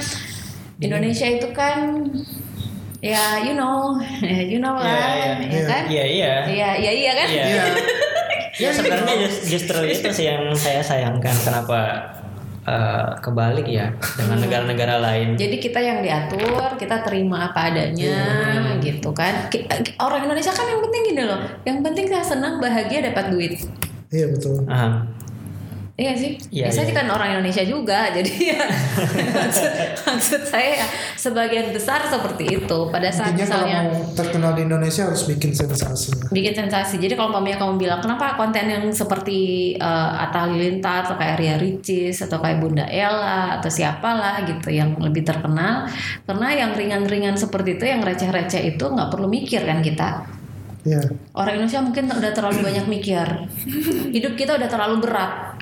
[0.77, 2.03] Indonesia itu kan
[2.99, 3.95] ya you know
[4.51, 5.31] you know Iya, lah iya.
[5.49, 6.33] ya kan Iya iya.
[6.45, 7.45] iya iya iya kan Iya.
[7.49, 7.63] Iya.
[8.61, 11.81] Ya sebenarnya just- justru itu sih yang saya sayangkan kenapa
[12.63, 15.29] eh, kebalik ya dengan negara-negara lain.
[15.35, 18.17] jadi kita yang diatur kita terima apa adanya
[18.79, 23.01] gitu kan Ki- orang Indonesia kan yang penting gini loh yang penting saya senang bahagia
[23.03, 23.53] dapat duit
[24.11, 24.67] Iya betul.
[24.67, 25.07] Aha.
[26.01, 26.97] Iya sih, Iya, biasanya iya.
[26.97, 28.63] kan orang Indonesia juga, jadi ya
[29.37, 29.71] maksud,
[30.09, 32.79] maksud saya ya, sebagian besar seperti itu.
[32.89, 36.09] Pada saat Intinya kalau misalnya mau terkenal di Indonesia harus bikin sensasi.
[36.33, 36.97] bikin sensasi.
[36.97, 39.39] Jadi kalau umpamanya kamu bilang kenapa konten yang seperti
[39.77, 44.97] eh, Atta Halilintar atau kayak Ria Ricis atau kayak Bunda Ella atau siapalah gitu yang
[44.97, 45.85] lebih terkenal,
[46.25, 50.40] karena yang ringan-ringan seperti itu, yang receh-receh itu nggak perlu mikir kan kita.
[50.85, 51.03] Iya.
[51.37, 53.27] Orang Indonesia mungkin udah terlalu banyak mikir.
[54.17, 55.61] Hidup kita udah terlalu berat.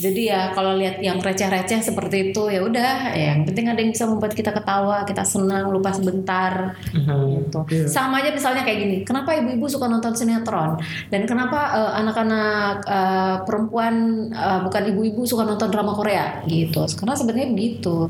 [0.00, 3.92] Jadi ya kalau lihat yang receh-receh seperti itu ya udah, ya yang penting ada yang
[3.92, 7.60] bisa membuat kita ketawa, kita senang, lupa sebentar gitu.
[7.68, 7.84] Iya.
[7.84, 10.80] Sama aja misalnya kayak gini, kenapa ibu-ibu suka nonton sinetron
[11.12, 13.94] dan kenapa eh, anak-anak eh, perempuan
[14.32, 16.80] eh, bukan ibu-ibu suka nonton drama Korea gitu.
[16.96, 18.08] Karena sebenarnya begitu.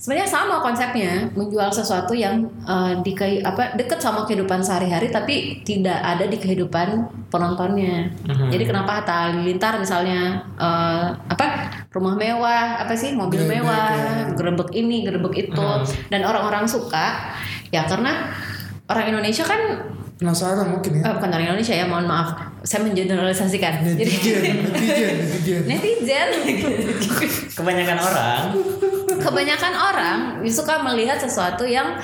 [0.00, 3.12] Sebenarnya sama konsepnya, menjual sesuatu yang eh, di
[3.44, 8.08] apa deket sama kehidupan sehari-hari tapi tidak ada di kehidupan penontonnya.
[8.24, 11.44] Jadi kenapa Hatta Halilintar misalnya eh, apa
[11.92, 14.32] rumah mewah, apa sih mobil mewah, ya.
[14.32, 15.68] gerebek ini, gerebek itu
[16.08, 17.36] dan orang-orang suka
[17.68, 18.32] ya karena
[18.88, 19.84] orang Indonesia kan
[20.16, 21.08] Penasaran mungkin ya.
[21.08, 22.36] eh, bukan orang Indonesia ya, mohon maaf.
[22.60, 23.84] Saya mengeneralisasikan.
[23.84, 25.16] Jadi Netizen, netizen,
[25.64, 25.64] netizen.
[25.64, 26.28] netizen
[27.56, 28.42] Kebanyakan orang
[29.20, 31.94] kebanyakan orang suka melihat sesuatu yang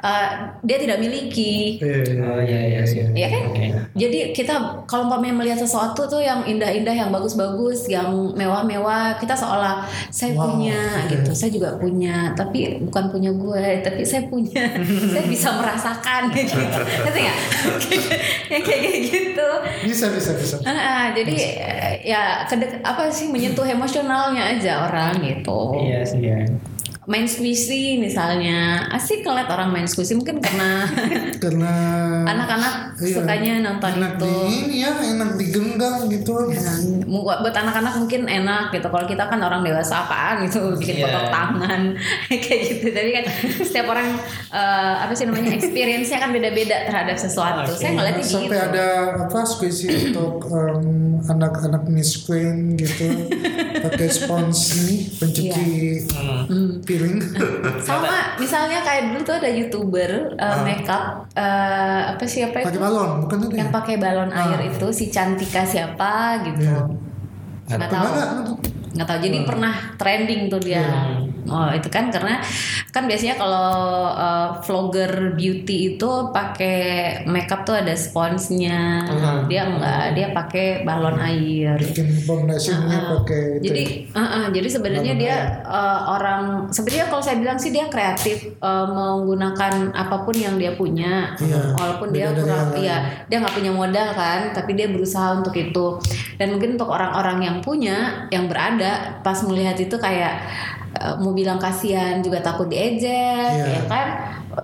[0.00, 0.28] uh,
[0.60, 3.04] dia tidak miliki Iya, iya, Oh iya iya iya.
[3.16, 3.66] ya kan Oke.
[3.94, 4.54] jadi kita
[4.84, 10.54] kalau umpamanya melihat sesuatu tuh yang indah-indah yang bagus-bagus yang mewah-mewah kita seolah saya Wow.
[10.54, 10.78] punya
[11.08, 14.70] gitu saya juga punya tapi bukan punya gue tapi saya punya
[15.12, 17.38] saya bisa merasakan gitu ngerti nggak
[18.52, 19.48] yang kayak gitu
[19.82, 20.56] Bisa, bisa, bisa.
[20.62, 26.20] Ah, ah, jadi eh, ya kedek apa sih menyentuh emosionalnya aja orang gitu Iya sih
[26.20, 26.38] ya.
[27.08, 30.84] Main squishy misalnya asik ngeliat orang main squishy mungkin karena
[31.42, 31.72] karena
[32.28, 33.14] anak-anak Iya.
[33.14, 36.74] sukanya nonton enak itu di ini ya enak digenggam gitu Ya,
[37.06, 38.84] buat anak-anak mungkin enak gitu.
[38.84, 41.06] Kalau kita kan orang dewasa apaan gitu, bikin Iya.
[41.06, 41.82] kotor tangan
[42.44, 42.86] kayak gitu.
[42.90, 43.24] Tapi kan
[43.62, 44.18] setiap orang
[44.50, 47.70] eh, apa sih namanya experience-nya kan beda-beda terhadap sesuatu.
[47.70, 47.78] Oke.
[47.78, 48.34] Saya ngeliatnya gitu.
[48.36, 48.86] sampai ada
[49.24, 50.84] apa squishy untuk em,
[51.22, 53.30] anak-anak Miss Queen gitu
[53.86, 55.66] pakai spons ini pencuci
[56.48, 56.80] Hmm.
[56.98, 57.18] Piring
[57.86, 62.82] Sama misalnya kayak dulu tuh ada youtuber uh, makeup uh, apa sih apa pakai itu
[62.82, 63.58] balon bukan itu ya?
[63.62, 66.66] Yang pakai balon air itu si Cantika siapa gitu.
[67.70, 68.06] Nggak pernah tahu.
[68.10, 68.28] nggak
[68.98, 69.18] nggak tahu?
[69.22, 69.74] Jadi pernah.
[69.94, 70.84] trending tuh dia
[71.48, 72.40] oh itu kan karena
[72.92, 73.68] kan biasanya kalau
[74.14, 79.04] uh, vlogger beauty itu pakai makeup tuh ada sponsnya.
[79.48, 81.76] Dia enggak dia pakai balon air.
[81.80, 87.58] Bikin foundationnya pakai jadi uh, uh, jadi sebenarnya dia uh, orang sebenarnya kalau saya bilang
[87.58, 91.34] sih dia kreatif uh, menggunakan apa pun yang dia punya.
[91.38, 95.38] Iya, walaupun dia beda dari kurang iya dia nggak punya modal kan tapi dia berusaha
[95.38, 96.00] untuk itu.
[96.38, 100.42] Dan mungkin untuk orang-orang yang punya yang berada pas melihat itu kayak
[100.96, 103.04] uh, mau bilang kasihan juga takut diejek
[103.58, 103.66] Iya.
[103.66, 104.06] ya kan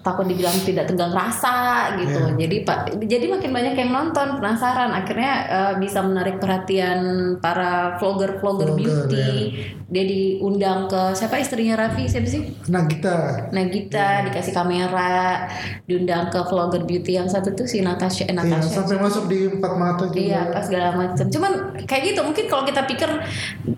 [0.01, 1.55] takut dibilang tidak tegang rasa
[1.95, 2.35] gitu.
[2.35, 2.35] Iya.
[2.41, 4.91] jadi pak jadi makin banyak yang nonton penasaran.
[4.91, 6.99] Akhirnya uh, bisa menarik perhatian
[7.39, 9.29] para vlogger vlogger Vlogger, beauty.
[9.53, 9.65] ya.
[9.85, 11.37] dia diundang ke siapa?
[11.37, 12.43] Istrinya Raffi siapa sih?
[12.67, 13.49] Nagita.
[13.51, 15.47] Nagita dikasih kamera
[15.85, 18.81] diundang ke vlogger beauty yang satu tuh si Natasha eh, Iya, Natasha.
[18.81, 20.19] sampai masuk di empat mata juga.
[20.19, 21.27] Iya, pas segala macam.
[21.29, 21.53] Cuman
[21.85, 23.11] kayak gitu mungkin kalau kita pikir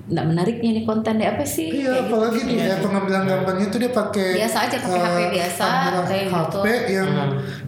[0.07, 1.67] nggak menariknya nih konten deh apa sih?
[1.67, 2.15] Iya, Kayak gitu.
[2.15, 6.06] apalagi di ya, pengambilan gambarnya itu dia pakai Biasa aja, pakai eh, HP biasa, kamera
[6.07, 6.95] HP gitu.
[7.03, 7.11] yang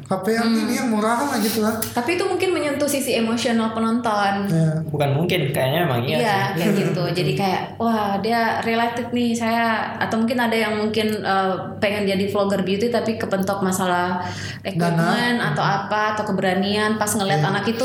[0.08, 1.76] HP yang ini yang murahan lah gitu lah.
[1.76, 4.48] Tapi itu mungkin menyentuh sisi emosional penonton.
[4.48, 4.80] Ya.
[4.88, 6.16] Bukan mungkin, kayaknya emang iya.
[6.16, 6.56] Iya, sih.
[6.56, 7.04] kayak gitu.
[7.12, 12.24] Jadi kayak wah dia related nih saya atau mungkin ada yang mungkin eh, pengen jadi
[12.32, 14.24] vlogger beauty tapi kepentok masalah
[14.64, 17.84] equipment atau apa atau keberanian pas ngeliat anak itu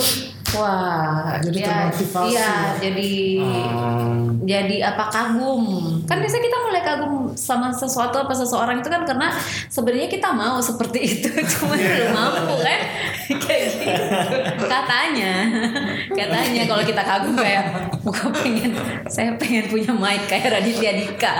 [0.54, 2.54] wah Jadi dia termotivasi iya ya.
[2.80, 3.12] jadi
[3.44, 5.64] Hmm, jadi apa kagum?
[6.04, 9.32] Kan biasanya kita mulai kagum sama sesuatu apa seseorang itu kan karena
[9.68, 12.80] sebenarnya kita mau seperti itu cuma belum mampu kan?
[13.44, 14.66] Kayak gitu.
[14.68, 15.34] Katanya
[16.12, 17.66] katanya kalau kita kagum kayak
[18.04, 18.72] gua pengen
[19.08, 21.36] saya pengen punya mic kayak Raditya Dika.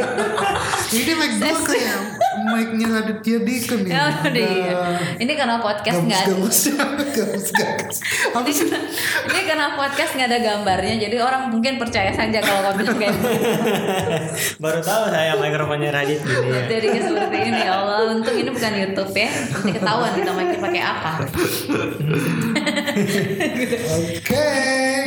[0.98, 1.98] Ini mic gue kayak
[2.30, 3.90] mic-nya Raditya Dika nih.
[3.90, 4.78] ya udah iya.
[5.18, 7.96] ini karena podcast nggak ada Gabus-gabusnya, gabus-gabus.
[8.30, 8.66] Apa ini, sih?
[9.26, 13.28] ini karena podcast nggak ada gambarnya jadi orang mungkin percaya saja kalau bilang kayak gitu.
[14.62, 16.62] Baru tahu saya mikrofonnya Radit gini ya.
[16.70, 20.82] Jadi seperti ini ya Allah untung ini bukan YouTube ya nanti ketahuan kita main pakai
[20.82, 21.12] apa
[23.96, 24.46] Oke.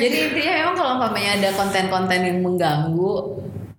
[0.01, 3.13] jadi intinya memang kalau umpamanya ada konten-konten yang mengganggu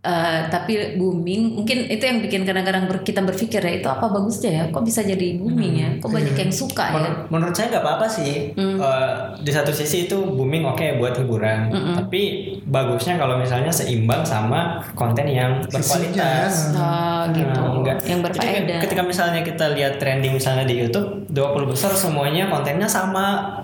[0.05, 4.51] eh, tapi booming mungkin itu yang bikin kadang-kadang ber- kita berpikir ya itu apa bagusnya
[4.53, 4.65] ya?
[4.69, 5.89] Kok bisa jadi booming ya?
[5.97, 6.95] Kok banyak yang suka ya?
[6.95, 8.53] Menur- menurut saya nggak apa-apa sih.
[8.55, 12.23] Eh, di satu sisi itu booming oke buat hiburan, tapi
[12.65, 14.61] bagusnya kalau misalnya seimbang sama
[14.93, 16.75] konten yang berkualitas.
[16.75, 17.97] oh gitu Nah, enggak.
[18.05, 18.79] yang Jadi berfaedah.
[18.81, 23.57] ketika misalnya kita lihat trending misalnya di YouTube 20 besar semuanya kontennya sama.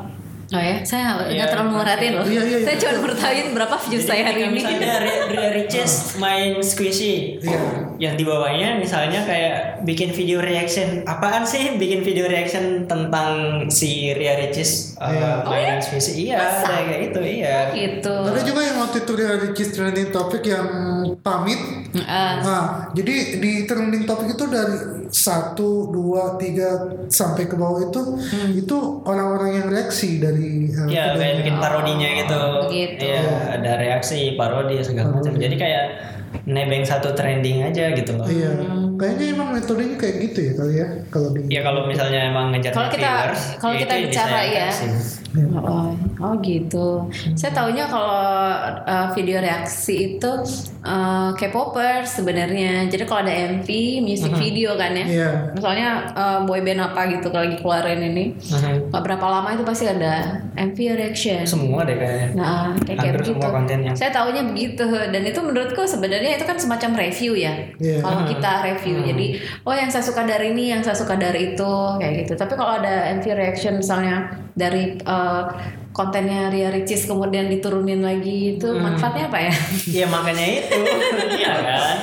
[0.50, 2.66] Oh ya saya nggak Iya, terlalu merhatiin loh Iya, iya, iya.
[2.66, 7.38] saya cuma bertahin berapa views Jadi saya hari ini misalnya Ria Ria Riches main squishy.
[7.38, 7.60] Iya.
[8.00, 11.04] Yang di bawahnya misalnya kayak bikin video reaction.
[11.04, 13.30] Apaan sih bikin video reaction tentang
[13.68, 15.30] si Ria Riches uh, Iya.
[15.46, 16.26] main squishy?
[16.26, 17.58] Iya, ada kayak gitu, iya.
[17.70, 20.66] gitu Ada juga yang waktu itu dia Ricis trending topik yang
[21.20, 21.60] pamit.
[22.02, 28.02] Ah, Nah, jadi di trending topik itu dari satu, dua, tiga sampai ke bawah itu
[28.54, 32.38] itu orang-orang yang reaksi dari uh, Iya, kayak bikin parodinya gitu.
[32.66, 33.04] Begitu.
[33.04, 33.22] Iya,
[33.58, 35.34] ada reaksi, parodi segala macam.
[35.34, 35.84] Jadi kayak
[36.46, 38.24] nebeng satu trending aja gitu loh.
[38.24, 38.54] Iya,
[38.94, 41.40] kayaknya emang metodenya kayak gitu ya kali ya kalau di.
[41.50, 44.68] Ya kalau misalnya emang ngejar Kalau kita- kalau ya kita bicara ya.
[45.62, 47.06] Oh, oh gitu.
[47.38, 48.18] Saya taunya kalau
[48.82, 50.30] uh, video reaksi itu
[50.82, 52.90] uh, K-popers sebenarnya.
[52.90, 53.68] Jadi kalau ada MV,
[54.02, 55.06] music video kan ya.
[55.06, 55.30] Iya.
[55.54, 58.90] Misalnya uh, boyband apa gitu kalau lagi keluarin ini, Mhm.
[58.90, 61.46] nggak berapa lama itu pasti ada MV reaction.
[61.46, 62.28] Semua deh kayaknya.
[62.34, 63.30] Nah, kayak kayak Hampir begitu.
[63.38, 63.92] semua kontennya.
[63.94, 67.54] Saya taunya begitu dan itu menurutku sebenarnya itu kan semacam review ya.
[67.78, 68.02] Iya.
[68.02, 69.26] Kalau kita review, jadi
[69.62, 72.32] oh yang saya suka dari ini, yang saya suka dari itu, kayak gitu.
[72.34, 75.44] Tapi kalau ada MV reaction misalnya dari uh,
[76.00, 79.52] kontennya Ria Ricis kemudian diturunin lagi itu manfaatnya apa ya?
[79.84, 80.80] Iya makanya itu.
[81.36, 81.96] iya kan.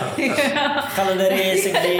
[0.97, 1.97] kalau dari segi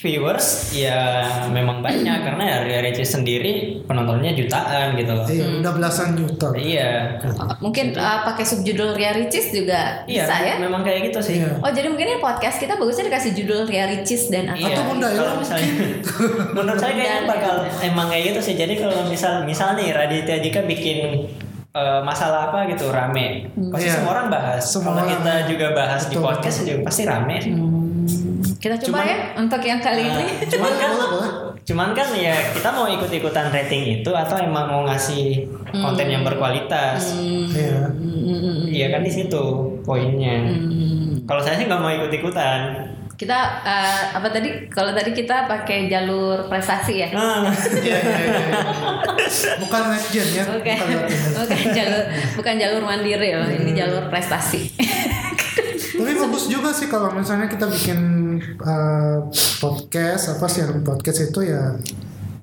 [0.00, 5.26] viewers ya memang banyak karena ya Ria Ricis sendiri penontonnya jutaan gitu loh.
[5.28, 6.50] Iya, udah belasan juta.
[6.56, 7.20] Iya.
[7.60, 10.54] Mungkin uh, pakai subjudul Ria Ricis juga Iya, bisa ya.
[10.58, 11.44] memang kayak gitu sih.
[11.44, 11.60] Iya.
[11.60, 14.58] Oh jadi mungkin ini podcast kita bagusnya dikasih judul Ria Ricis dan apa?
[14.58, 15.68] Iya, Atau Bunda Ella misalnya
[16.56, 18.54] menurut saya kayaknya bakal emang kayak gitu sih.
[18.56, 21.19] Jadi kalau misal misal nih Raditya Dika bikin
[21.70, 23.94] eh, masalah apa gitu rame, pasti Iya.
[23.96, 24.62] semua orang bahas.
[24.62, 27.36] Semua kalau kita juga bahas di Betul, podcast juga pasti rame.
[28.56, 30.24] Kita coba Cuman- ya untuk yang kali Nah, ini.
[30.44, 31.30] cuman kan boleh.
[31.60, 37.14] cuman kan ya kita mau ikut-ikutan rating itu atau emang mau ngasih konten yang berkualitas
[37.14, 37.88] Iya.
[38.66, 39.42] iya kan di situ
[39.80, 41.22] poinnya Hmm.
[41.24, 42.74] kalau saya sih nggak mau ikut-ikutan
[43.20, 44.64] Kita uh, apa tadi?
[44.72, 47.08] Kalau tadi kita pakai jalur prestasi ya.
[47.12, 47.52] nah,
[47.84, 48.60] Iya, iya, iya.
[49.60, 50.44] Bukan legend ya.
[50.48, 50.76] Bukan,
[51.36, 52.04] bukan jalur
[52.40, 53.44] bukan jalur mandiri loh.
[53.44, 54.72] Ini jalur prestasi.
[56.00, 58.00] Tapi bagus juga sih kalau misalnya kita bikin
[58.64, 59.28] uh,
[59.60, 61.76] podcast apa siaran podcast itu ya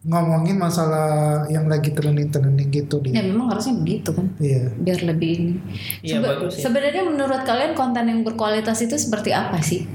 [0.05, 4.29] ngomongin masalah yang lagi trending-trending gitu di ya memang harusnya begitu kan.
[4.37, 5.53] iya Biar lebih ini.
[6.05, 6.69] Iya, Sebe- bagus ya.
[6.69, 9.89] Sebenarnya menurut kalian konten yang berkualitas itu seperti apa sih?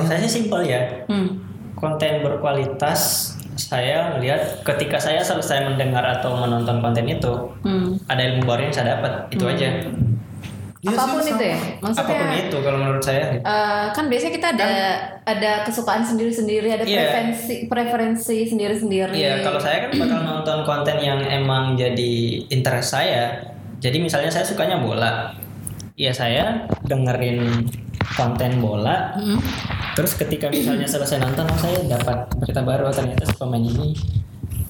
[0.00, 1.36] Kalau saya sih simpel ya Hmm.
[1.76, 8.00] konten berkualitas saya melihat ketika saya selesai mendengar atau menonton konten itu Hmm.
[8.06, 9.68] ada ilmu baru yang saya dapat itu aja
[10.80, 11.44] Iya sih, Apa pun itu sama.
[11.44, 11.58] ya.
[11.76, 14.70] Maksudnya apa pun itu kalau menurut saya eh, kan biasanya kita ada
[15.28, 17.04] ada kesukaan sendiri-sendiri, ada Iya.
[17.04, 19.12] preferensi preferensi sendiri-sendiri.
[19.12, 22.12] Iya, kalau saya kan bakal nonton konten yang emang jadi
[22.48, 23.44] interest saya.
[23.76, 25.36] Jadi misalnya saya sukanya bola.
[25.92, 27.68] Iya, saya dengerin
[28.16, 29.14] konten bola.
[29.16, 29.38] Hmm.
[29.96, 33.96] Terus ketika misalnya selesai nonton, oh, saya dapat berita baru oh, ternyata si pemain ini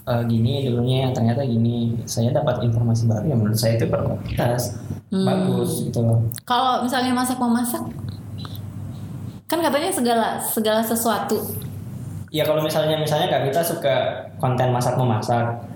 [0.06, 1.98] eh, gini dulunya, ternyata gini.
[2.04, 6.18] Saya dapat informasi baru yang menurut saya itu berkualitas, bagus gitu loh.
[6.42, 7.84] Kalau misalnya masak memasak,
[9.46, 11.38] kan katanya segala segala sesuatu.
[12.30, 13.96] Ya kalau misalnya misalnya Kak Vita suka
[14.38, 15.69] konten masak memasak,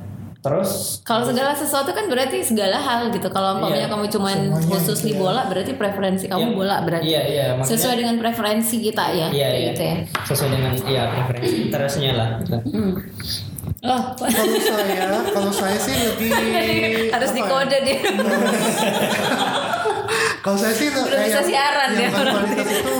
[0.44, 3.26] terus Kalau segala sesuatu kan berarti segala hal gitu.
[3.26, 3.90] Kalau umpamanya Iya.
[3.90, 5.18] kamu cuman Semuanya khusus gitu di ya.
[5.18, 6.54] bola, berarti preferensi kamu Iya.
[6.54, 7.04] bola berarti.
[7.06, 9.68] Iya, iya, maksudnya- Sesuai dengan preferensi kita ya, Iya, iya.
[9.70, 9.96] gitu ya.
[10.22, 12.28] sesuai dengan ya preferensi interestnya lah.
[12.38, 12.56] gitu.
[12.70, 12.92] Hmm.
[13.80, 14.32] Oh, kalau
[14.68, 16.28] saya kalau saya sih lebih
[17.14, 17.36] harus ya?
[17.36, 18.00] dikode dia.
[20.40, 22.20] kalau saya sih Udah bisa siaran yang dia.
[22.20, 22.92] berkualitas itu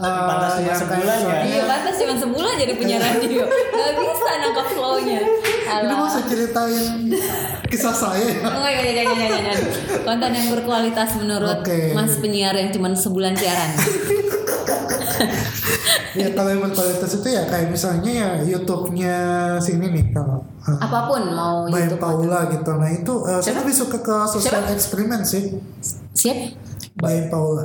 [0.00, 1.38] uh, Pantas cuma yang sebulan ya.
[1.44, 3.44] Iya, pantas cuma sebulan jadi punya radio.
[3.46, 5.20] Gak bisa nangkap flow-nya.
[5.80, 7.08] Ini mau saya ceritain
[7.72, 8.44] kisah saya ya.
[8.44, 9.54] Oh, iya, iya, iya, iya, iya.
[10.04, 11.96] Konten yang berkualitas menurut Oke.
[11.96, 13.70] Mas penyiar yang cuma sebulan siaran.
[16.20, 19.16] ya kalau yang berkualitas itu ya kayak misalnya ya YouTube-nya
[19.56, 22.02] sini nih kalau uh, Apa pun mau Bayan YouTube.
[22.04, 22.70] Paula gitu.
[22.76, 24.76] Nah itu uh, saya lebih suka ke sosial Siapa?
[24.76, 25.56] eksperimen sih.
[26.12, 26.36] Siap?
[27.00, 27.64] Bayan Paula.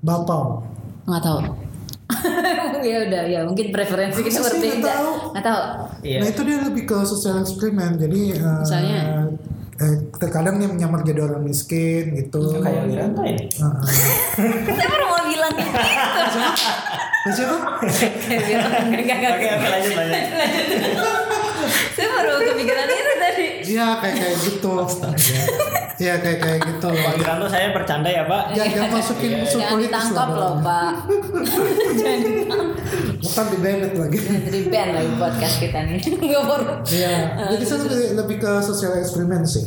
[0.00, 0.64] Bapau.
[1.04, 1.65] Nggak tahu.
[2.86, 4.86] ya udah ya mungkin preferensi kita nggak berbeda.
[4.86, 5.10] tahu?
[5.34, 5.62] Nggak tahu.
[6.06, 6.18] Iya.
[6.22, 7.98] Nah itu dia lebih ke sosial eksperimen.
[7.98, 9.00] Jadi uh, Misalnya?
[9.76, 12.62] eh, terkadang dia menyamar jadi orang miskin gitu.
[12.62, 13.36] Kayak Wiranto ya.
[13.58, 13.76] Uh, uh.
[14.70, 15.74] Saya baru mau bilang gitu.
[17.26, 17.56] Siapa?
[17.82, 19.32] Kayak bilang, enggak, enggak, enggak.
[19.34, 20.20] Oke, oke lanjut lanjut.
[21.92, 23.46] Saya baru kepikiran itu tadi.
[23.66, 24.72] Iya kayak kayak gitu.
[25.96, 26.88] Iya kayak kayak gitu.
[26.92, 28.52] Pak Wiranto saya bercanda ya Pak.
[28.52, 30.54] Ya, jangan masukin unsur Jangan politis ditangkap loh.
[30.60, 30.92] Pak.
[32.00, 32.68] Jangan ditangkap.
[33.16, 34.18] Bukan di banned lagi.
[34.20, 35.98] Jadi band lagi podcast kita nih.
[36.24, 36.64] Enggak baru.
[36.86, 37.14] Iya.
[37.56, 39.64] Jadi saya lebih, lebih ke sosial eksperimen sih.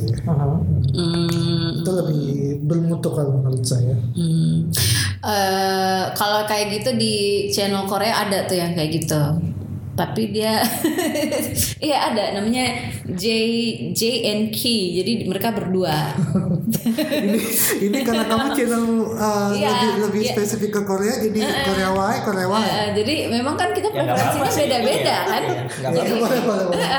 [0.93, 2.23] Hmm, Itu lebih
[2.65, 3.97] bermutu kalau menurut saya.
[4.13, 4.69] hmm.
[5.19, 7.15] Eh, kalau kayak gitu di
[7.51, 9.19] channel Korea ada tuh yang kayak gitu.
[9.99, 10.63] Tapi dia
[11.87, 12.71] Iya ada namanya
[13.09, 13.25] J
[13.91, 14.61] J and K.
[14.95, 16.15] Jadi mereka berdua.
[16.99, 17.39] ini
[17.81, 20.31] ini karena kamu channel uh, Iya, lebih lebih iya.
[20.33, 22.63] spesifik ke Korea jadi Korea Wae Korea Wae.
[22.63, 25.43] Eh, jadi memang kan kita Ya, preferensinya beda-beda Iya, kan.
[25.43, 26.89] iya, Ya, Jadi- boleh, boleh, boleh.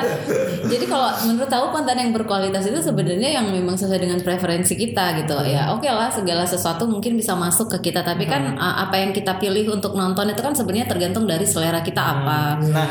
[0.66, 5.16] Jadi kalau menurut tahu konten yang berkualitas itu sebenarnya yang memang sesuai dengan preferensi kita
[5.16, 5.70] gitu ya.
[5.70, 8.58] Oke lah segala sesuatu mungkin bisa masuk ke kita tapi kan Hmm.
[8.58, 12.58] uh, apa yang kita pilih untuk nonton itu kan sebenarnya tergantung dari selera kita apa.
[12.58, 12.89] Nah,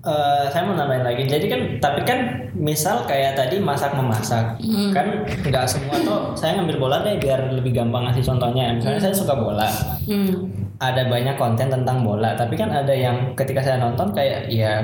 [0.00, 1.22] eh, saya mau nambahin lagi.
[1.24, 2.18] Jadi kan, tapi kan,
[2.56, 4.56] misal kayak tadi masak memasak,
[4.92, 5.06] kan
[5.44, 6.32] nggak semua tuh.
[6.32, 8.72] Saya ngambil bola deh biar lebih gampang ngasih contohnya.
[8.72, 9.68] Misalnya saya suka bola,
[10.04, 10.48] Hmm.
[10.76, 12.32] ada banyak konten tentang bola.
[12.32, 14.80] Tapi kan ada yang ketika saya nonton kayak ya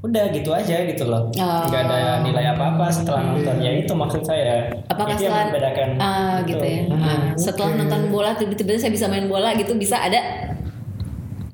[0.00, 1.60] udah gitu aja gitu loh, Oh.
[1.68, 3.60] nggak ada nilai apa apa setelah nonton.
[3.60, 4.72] Ya itu maksud saya.
[4.88, 5.88] Apakah itu yang setelah membedakan.
[6.00, 6.80] Ah, gitu ya.
[6.88, 7.04] Hmm.
[7.04, 10.20] Ah, setelah nonton bola tiba-tiba saya bisa main bola gitu bisa ada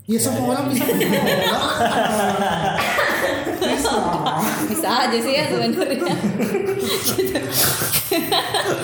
[0.07, 0.87] Ya semua orang bisa
[3.67, 3.93] bisa.
[4.71, 6.15] bisa aja sih ya sebenarnya.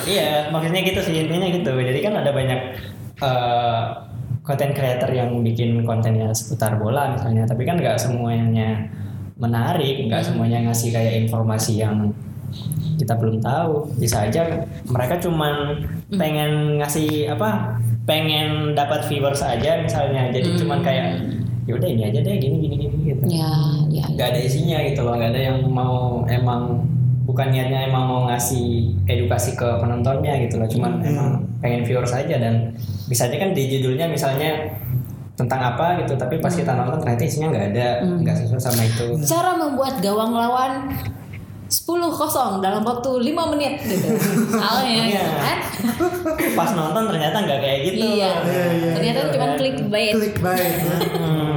[0.03, 1.71] Iya, maksudnya gitu sih intinya gitu.
[1.71, 2.59] Jadi kan ada banyak
[3.23, 3.83] eh,
[4.43, 8.91] konten creator yang bikin kontennya seputar bola misalnya tapi kan nggak semuanya
[9.39, 12.11] menarik nggak semuanya ngasih kayak informasi yang
[12.99, 15.81] kita belum tahu bisa aja mereka cuman
[16.13, 20.31] pengen ngasih apa pengen dapat viewers aja misalnya.
[20.31, 21.05] Jadi cuman kayak
[21.63, 23.23] ya udah ini aja deh gini gini gini gitu.
[23.31, 23.51] Ya,
[23.87, 24.03] ya.
[24.11, 26.83] nggak ada isinya gitu loh nggak ada yang mau emang
[27.23, 30.67] bukan niatnya emang mau ngasih edukasi ke penontonnya gitu loh.
[30.67, 32.75] Cuman emang pengen viewers aja dan
[33.07, 34.75] bisa aja kan di judulnya misalnya
[35.33, 39.07] tentang apa gitu tapi pas kita nonton ternyata isinya nggak ada nggak sesuai sama itu.
[39.23, 40.91] Cara membuat gawang lawan
[41.73, 44.07] 10 kosong dalam waktu 5 menit gitu.
[44.53, 45.09] Soalnya Iya.
[45.17, 45.57] gitu kan.
[46.53, 48.31] pas nonton ternyata nggak kayak gitu Iya.
[48.39, 49.31] Iya, iya, Ternyata iya.
[49.31, 50.13] cuma klik bait.
[50.13, 50.95] klik baik ya.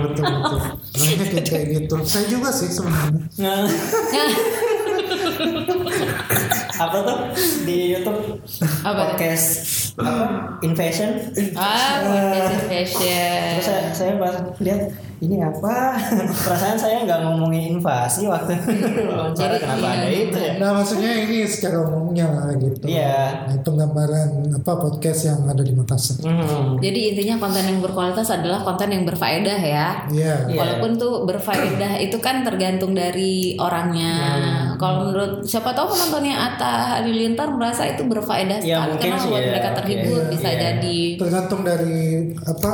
[0.02, 0.58] betul betul
[0.96, 3.52] banyak yang kayak gitu saya juga sih sebenarnya
[6.76, 7.18] apa tuh
[7.64, 8.40] di YouTube
[8.82, 9.48] Apa podcast
[9.96, 10.12] apa
[10.60, 11.10] invasion
[11.54, 13.40] Ah, podcast fashion.
[13.54, 14.80] terus saya, saya pas lihat
[15.18, 15.96] ini apa
[16.44, 18.52] perasaan saya nggak ngomongin invasi waktu
[19.32, 19.96] Jadi, kenapa iya.
[19.96, 23.48] ada itu ya nah maksudnya ini secara umumnya lah gitu Iya.
[23.48, 26.76] Nah, penggambaran apa podcast yang ada di Makassar Hmm.
[26.78, 29.86] Jadi intinya konten yang berkualitas adalah konten yang berfaedah ya.
[30.08, 30.56] iya Iya.
[30.56, 34.14] Walaupun tuh berfaedah itu kan tergantung dari orangnya.
[34.36, 34.66] Hmm.
[34.76, 39.40] Kalau menurut siapa tahu penontonnya Atta Halilintar merasa itu berfaedah Ya, sekali mungkin karena buat
[39.40, 39.48] ya.
[39.50, 40.58] mereka terhibur Iya, bisa iya.
[40.58, 41.00] jadi.
[41.16, 41.98] tergantung dari
[42.38, 42.70] apa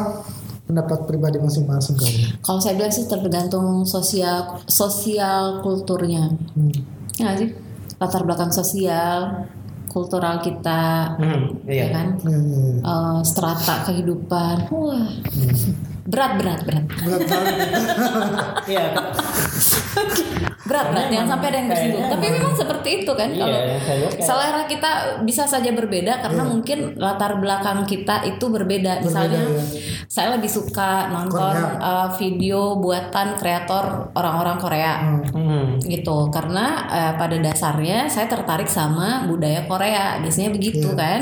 [0.73, 6.33] pendapat pribadi masing-masing kali Kalau saya bilang sih tergantung sosial sosial kulturnya.
[6.57, 6.73] hmm.
[7.21, 7.53] Ya sih?
[8.01, 9.45] Latar belakang sosial,
[9.87, 12.07] kultural kita, Hmm, ya iya kan?
[12.19, 12.83] Iya, iya, iya.
[12.83, 14.57] Eh, strata kehidupan.
[14.73, 15.07] Wah.
[16.03, 16.85] Berat berat berat.
[16.99, 17.57] berat banget
[18.73, 18.91] iya
[20.73, 23.59] berat berat jangan sampai ada yang tersinggung tapi emang- memang seperti itu kan Iya, kalau
[23.79, 24.91] kayak- selera kita
[25.23, 28.99] bisa saja berbeda karena mungkin latar belakang kita itu berbeda.
[28.99, 29.61] Misalnya ya.
[30.07, 31.77] saya lebih suka nonton Korea.
[31.79, 34.93] uh, video buatan kreator orang-orang Korea.
[35.29, 35.77] Hmm.
[35.83, 36.31] gitu.
[36.31, 40.17] Karena uh, pada dasarnya saya tertarik sama budaya Korea.
[40.19, 40.97] Biasanya begitu Iya.
[40.97, 41.21] kan.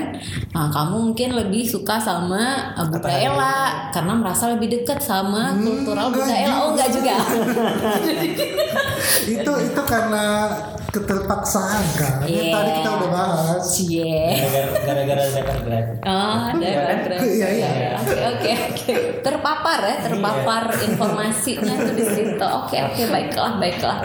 [0.50, 5.64] Nah kamu mungkin lebih suka sama uh, budaya lah karena merasa lebih dekat sama Hmm,
[5.64, 6.46] kultural budaya.
[6.56, 7.14] Oh enggak juga
[9.40, 10.24] itu itu karena
[10.90, 12.53] keterpaksaan kan Yang Iya.
[12.53, 13.64] tadi kita udah bahas
[14.83, 16.96] gara-gara gara-gara Oh, ada Iya kan?
[17.05, 17.20] keren.
[17.22, 17.68] Iya, iya.
[17.94, 18.94] Oke, oke, oke.
[19.20, 22.40] Terpapar ya, terpapar informasinya tuh di situ.
[22.42, 23.98] Oke, oke, baiklah, baiklah.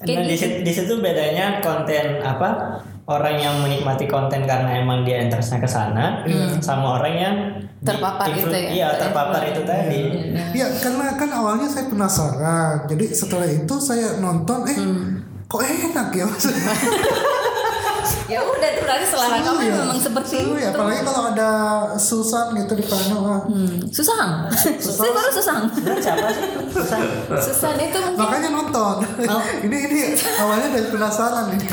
[0.00, 0.46] Kayak Nah, gitu.
[0.62, 6.24] di situ bedanya konten apa orang yang menikmati konten karena emang dia interestnya ke sana
[6.60, 7.36] sama orang yang
[7.84, 7.92] Hmm.
[7.92, 10.08] Terpapar itu ya, iya terpapar itu tadi.
[10.56, 12.88] Ya karena kan awalnya saya penasaran.
[12.88, 15.20] Jadi setelah itu saya nonton Eh Hmm.
[15.44, 16.24] kok enak ya?
[16.24, 16.64] maksudnya
[18.24, 19.74] Ya udah itu berarti selera kamu ya.
[19.84, 20.64] memang seperti Seru itu.
[20.64, 21.50] ya Apalagi kalau ada
[21.96, 23.40] Susan gitu di panel wah.
[23.44, 23.76] Hmm.
[23.88, 24.30] Susang.
[24.80, 25.60] Saya baru susang.
[25.70, 26.98] Sebenarnya siapa sih Susah.
[27.38, 29.42] Susan itu mungkin Makanya nonton Oh.
[29.66, 29.98] Ini ini
[30.36, 31.66] awalnya dari penasaran ini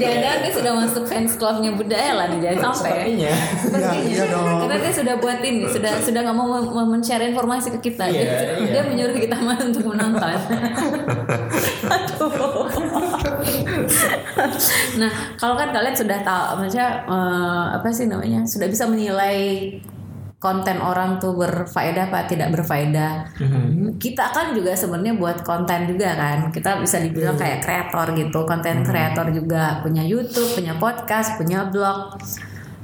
[0.00, 2.90] jangan dia sudah masuk fans clubnya budaya lah nih jangan sampai.
[3.06, 3.32] sepertinya
[3.72, 6.46] Iya iya dong Karena dia sudah buat ini, sudah sudah nggak mau
[6.86, 8.04] men-share informasi ke kita.
[8.08, 8.70] Iya, dia, iya.
[8.72, 9.36] dia menyuruh kita
[9.68, 10.32] untuk menonton.
[11.88, 12.71] Aduh.
[15.00, 19.68] Nah, kalau kan kalian sudah tahu, maksudnya eh, apa sih namanya, sudah bisa menilai
[20.42, 23.30] konten orang tuh berfaedah apa tidak berfaedah.
[24.02, 26.50] Kita kan juga sebenarnya buat konten juga kan.
[26.50, 32.18] Kita bisa dibilang kayak kreator gitu, konten kreator juga punya YouTube, punya podcast, punya blog.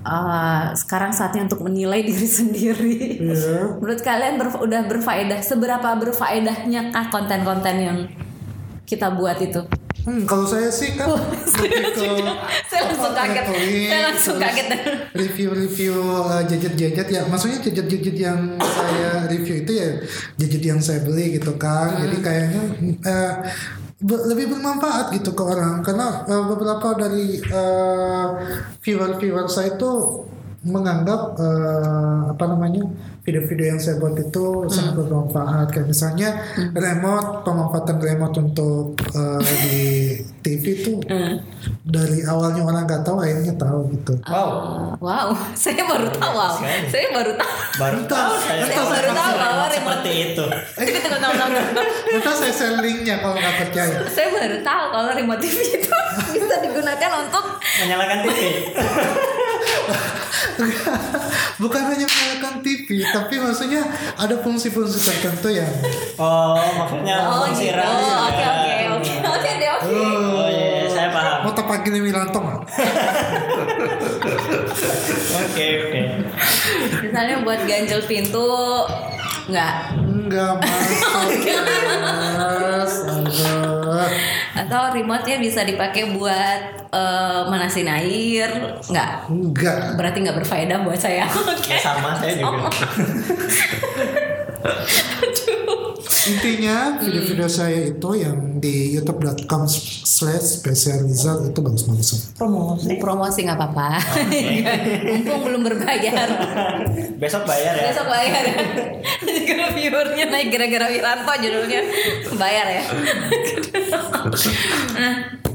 [0.08, 3.18] Eh, sekarang saatnya untuk menilai diri sendiri.
[3.18, 7.98] Iya Menurut kalian berf- udah berfaedah seberapa berfaedahnya kah konten-konten yang
[8.86, 9.66] kita buat itu?
[10.08, 11.12] Hmm, kalau saya sih kan
[11.60, 12.00] lebih ke
[12.64, 13.44] Saya langsung kaget.
[13.92, 14.66] Saya langsung kaget.
[15.12, 19.90] Review-review uh, gadget-gadget ya, maksudnya gadget-gadget yang saya review itu ya
[20.40, 22.00] gadget yang saya beli gitu kan.
[22.00, 22.62] Jadi kayaknya
[23.04, 23.32] uh,
[24.00, 28.40] lebih bermanfaat gitu ke orang karena uh, beberapa dari uh,
[28.80, 30.24] viewer-viewer saya itu
[30.66, 32.82] menganggap uh, apa namanya
[33.22, 35.70] video-video yang saya buat itu sangat bermanfaat.
[35.70, 36.28] Kayak misalnya
[36.74, 40.92] remote pemanfaatan remote untuk uh, di TV itu
[41.86, 44.12] dari awalnya orang nggak tahu akhirnya tahu gitu.
[44.26, 44.48] Wow.
[44.48, 45.28] Uh, wow,
[45.62, 46.32] saya baru tahu.
[46.34, 46.54] Wow.
[46.90, 47.54] Saya baru tahu.
[47.78, 49.98] baru tahu saya Saya baru tahu bahwa remote.
[49.98, 50.44] Seperti itu
[50.74, 51.82] tunggu.
[52.08, 53.96] Kita saya share linknya kalau nggak percaya.
[54.16, 55.98] Saya baru tahu kalau remote TV itu
[56.34, 57.44] bisa digunakan untuk
[57.82, 58.38] menyalakan TV
[61.62, 63.82] Bukan hanya menyalakan TV, tapi maksudnya
[64.14, 65.70] ada fungsi-fungsi tertentu yang
[66.20, 67.82] oh maksudnya Oh fungsi gitu.
[67.82, 69.88] Oke oke oke oke deh oke.
[69.88, 72.60] oh iya iya, saya paham mau tepakin Wiranto nggak?
[75.38, 76.02] Oke oke.
[77.08, 78.48] Misalnya buat ganjel pintu
[79.48, 79.74] nggak
[80.28, 81.40] Enggak masuk.
[82.68, 82.94] Mas.
[83.08, 83.77] Aduh.
[84.54, 86.60] Atau remote-nya bisa dipakai buat
[86.92, 88.50] eh, manasin air.
[88.86, 89.10] Nggak?
[89.32, 89.98] Enggak.
[89.98, 91.24] berarti nggak berfaedah buat saya.
[91.26, 92.68] Oke Ya sama saya juga.
[96.28, 99.64] Intinya video-video saya itu yang di youtube.com
[100.04, 102.36] slash special result itu bagus-bagus.
[102.36, 103.00] Promosi.
[103.00, 103.88] promosi nggak apa-apa
[105.08, 106.28] mumpung belum berbayar
[107.16, 107.84] Besok bayar ya.
[107.90, 108.56] besok bayar ya
[109.48, 111.80] kalau viewernya naik gara-gara Wiranto judulnya
[112.36, 112.82] bayar ya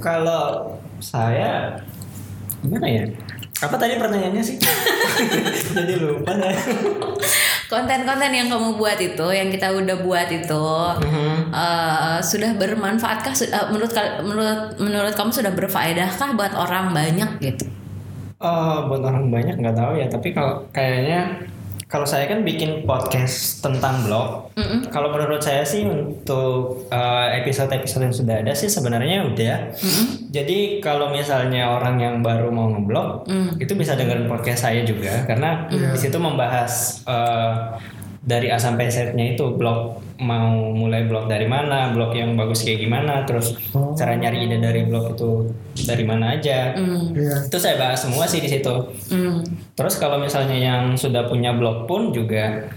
[0.01, 1.79] Kalau saya
[2.59, 3.03] gimana ya?
[3.63, 4.59] Apa tadi pertanyaannya sih?
[5.77, 6.59] Jadi lupa saya.
[7.73, 10.65] Konten-konten yang kamu buat itu yang kita udah buat itu
[11.49, 17.65] eh, sudah bermanfaatkah eh, menurut menurut menurut kamu sudah berfaedahkah buat orang banyak gitu
[18.43, 20.07] Oh, buat orang banyak nggak tahu ya.
[20.11, 21.47] Tapi kalau kayaknya
[21.93, 24.49] kalau saya kan bikin podcast tentang blog.
[24.89, 29.77] Kalau menurut saya sih untuk uh, episode-episode yang sudah ada sih sebenarnya udah.
[30.33, 33.29] Jadi kalau misalnya orang yang baru mau ngeblog,
[33.61, 35.21] itu bisa dengerin podcast saya juga.
[35.29, 37.77] Karena di situ membahas uh,
[38.23, 42.87] dari A sampai Z-nya itu blog mau mulai blog dari mana, blog yang bagus kayak
[42.87, 43.59] gimana, terus
[43.99, 45.51] cara nyari ide dari blog itu
[45.83, 46.71] dari mana aja.
[47.11, 47.51] Iya.
[47.51, 48.71] Itu saya bahas semua sih di situ.
[49.11, 49.43] Hmm.
[49.75, 52.71] Terus kalau misalnya yang sudah punya blog pun juga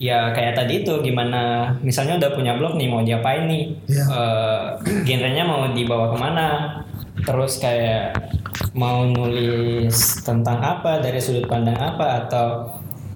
[0.00, 4.04] ya kayak tadi itu gimana misalnya udah punya blog nih mau diapain nih Iya.
[4.08, 4.64] Eh,
[5.04, 6.48] genrenya mau dibawa ke mana
[7.20, 8.16] terus kayak
[8.72, 12.48] mau nulis tentang apa dari sudut pandang apa atau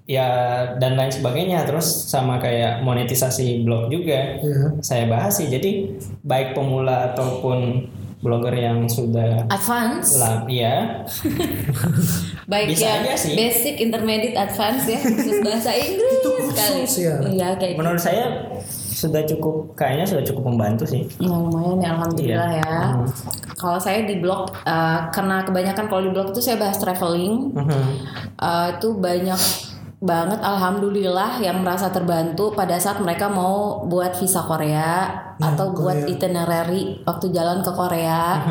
[0.06, 0.28] ya
[0.76, 4.76] dan lain sebagainya terus sama kayak monetisasi blog juga Iya.
[4.78, 7.88] saya bahas sih jadi baik pemula ataupun
[8.20, 11.04] blogger yang sudah advance lah ya
[12.46, 13.32] baik Bisa aja sih.
[13.32, 17.14] basic intermediate advance ya khusus bahasa Inggris Itu khusus sekali ya?
[17.26, 17.80] iya kayak gitu.
[17.80, 18.24] menurut saya
[18.94, 22.62] sudah cukup kayaknya sudah cukup membantu sih Nah, lumayan ya alhamdulillah Iya.
[22.62, 22.78] ya.
[23.54, 27.52] Kalau saya di blog eh, karena kebanyakan kalau di blog itu saya bahas traveling.
[27.52, 27.84] Mhm.
[28.38, 29.40] eh, itu banyak
[30.04, 35.08] banget alhamdulillah yang merasa terbantu pada saat mereka mau buat visa Korea
[35.40, 38.44] atau buat itinerary waktu jalan ke Korea.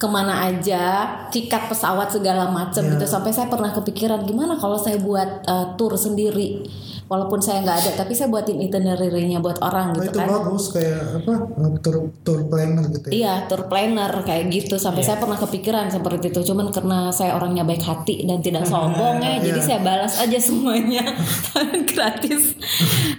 [0.00, 3.04] Ke mana aja tiket pesawat segala macam gitu.
[3.04, 6.64] Sampai saya pernah kepikiran gimana kalau saya buat eh, tour sendiri
[7.06, 10.64] walaupun saya nggak ada tapi saya buatin itinerary-nya buat orang Oh, gitu itu kan bagus
[10.70, 13.12] kayak apa uh, tour tour planner gitu ya.
[13.14, 14.74] Iya, tour planner kayak gitu.
[14.76, 16.40] Sampai saya pernah kepikiran seperti itu.
[16.42, 21.06] Cuman karena saya orangnya baik hati dan tidak sombong ya, jadi saya balas aja semuanya
[21.90, 22.58] gratis.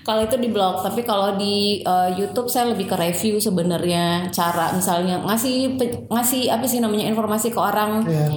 [0.03, 4.71] kalau itu di blog, tapi kalau di eh, YouTube saya lebih ke review sebenarnya cara
[4.71, 8.27] misalnya ngasih ngasih apa sih namanya informasi ke orang Iya.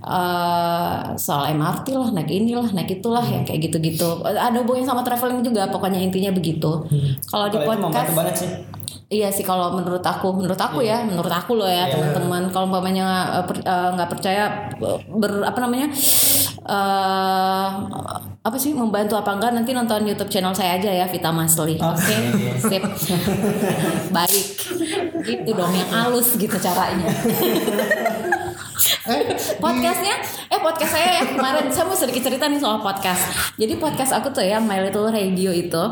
[0.00, 4.24] Eh soal MRT lah, naik inilah, naik itulah yang kayak gitu-gitu.
[4.24, 6.88] Ada hubungannya sama traveling juga, pokoknya intinya begitu.
[7.28, 8.50] Kalau di Kalau membantu podcast banget sih
[9.10, 12.46] Iya sih kalau menurut aku, menurut aku ya, menurut aku loh ya teman-teman.
[12.54, 15.90] Kalau umpamanya eh, per- eh, nggak percaya eh, ber apa namanya
[16.60, 17.68] eh
[18.40, 21.74] apa sih membantu apa enggak nanti nonton YouTube channel saya aja ya Vita Masli.
[21.82, 22.16] Oke,
[22.62, 22.82] sip.
[24.14, 24.46] Baik.
[25.26, 27.10] Gitu dong yang halus gitu caranya.
[28.80, 29.22] Eh,
[29.56, 30.16] Podcastnya,
[30.46, 33.28] eh podcast saya ya kemarin saya mau sedikit cerita nih soal podcast.
[33.54, 35.82] Jadi podcast aku tuh ya My Little Radio itu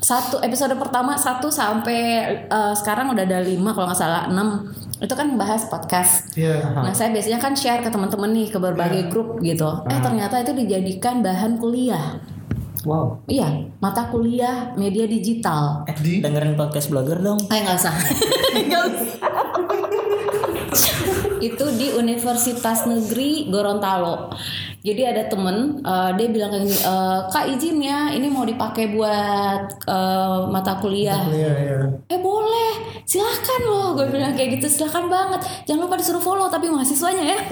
[0.00, 2.00] satu episode pertama satu sampai
[2.44, 4.66] eh, sekarang udah ada lima kalau nggak salah enam
[4.96, 6.34] itu kan bahas podcast.
[6.34, 6.74] Iya.
[6.74, 9.70] Nah saya biasanya kan share ke teman-teman nih ke berbagai grup gitu.
[9.86, 12.18] Eh ternyata itu dijadikan bahan kuliah.
[12.82, 15.86] wow Iya mata kuliah media digital.
[15.86, 17.94] eh, Di- dengerin podcast blogger dong Eh nggak usah.
[18.60, 19.08] Nggak usah.
[21.44, 24.32] Itu di Universitas Negeri Gorontalo.
[24.84, 28.92] Jadi ada temen, eh, dia bilang kayak gini, "Eh, kak izin ya, ini mau dipakai
[28.92, 31.24] buat eh, mata kuliah.
[31.32, 31.78] Iya, iya.
[32.04, 33.96] Eh boleh, silahkan loh.
[33.96, 35.40] Gue bilang kayak gitu, silahkan banget.
[35.64, 37.38] Jangan lupa disuruh follow tapi mahasiswanya ya.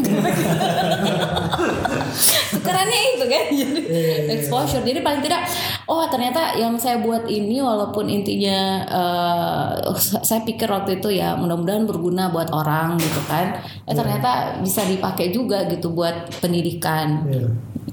[2.52, 3.80] Tukerannya itu kan, jadi
[4.36, 4.84] exposure.
[4.84, 5.48] Jadi paling tidak,
[5.88, 9.68] oh ternyata yang saya buat ini walaupun intinya eh,
[10.20, 13.56] saya pikir waktu itu ya mudah-mudahan berguna buat orang gitu kan.
[13.88, 17.48] Eh ternyata bisa dipakai juga gitu buat pendidikan Iya.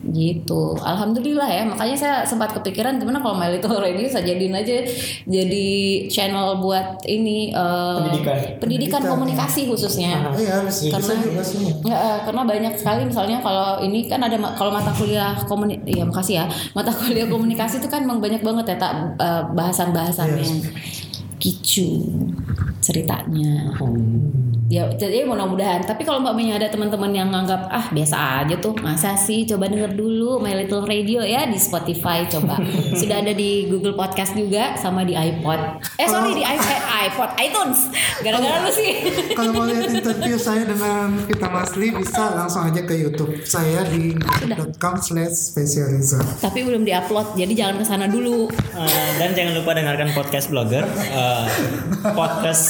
[0.09, 0.73] gitu.
[0.80, 1.63] Alhamdulillah ya.
[1.65, 4.82] Makanya saya sempat kepikiran gimana kalau My Little Radio saya jadiin aja
[5.25, 5.67] jadi
[6.07, 8.38] channel buat ini eh, Pendidikan.
[8.57, 10.30] pendidikan komunikasi khususnya.
[10.34, 11.61] Iya, harus bisa Karena- juga sih.
[11.84, 16.36] Ya, karena banyak sekali misalnya kalau ini kan ada kalau mata kuliah komuni ya makasih
[16.41, 16.45] ya.
[16.71, 20.47] Mata kuliah komunikasi itu kan memang banyak banget ya tak eh, bahasan-bahasannya
[21.40, 22.04] Kicu
[22.84, 23.74] ceritanya.
[24.70, 25.82] Ya jadi mudah-mudahan.
[25.82, 29.66] Tapi kalau Mbak Menya ada teman-teman yang nganggap ah biasa aja tuh, masa sih coba
[29.66, 32.62] denger dulu My Little Radio ya di Spotify coba.
[33.00, 35.82] Sudah ada di Google Podcast juga sama di iPod.
[35.98, 37.80] Eh sorry di iPad, iPod, iTunes.
[38.22, 38.92] Gara-gara lu sih.
[39.38, 44.14] Kalau mau lihat interview saya dengan Vita Masli bisa langsung aja ke YouTube saya di
[44.14, 46.22] youtube.com slash specialism.
[46.44, 48.46] Tapi belum diupload, jadi jangan ke sana dulu.
[48.54, 50.86] Eh, dan jangan lupa dengarkan podcast blogger,
[51.30, 51.45] Eh,
[52.09, 52.65] podcast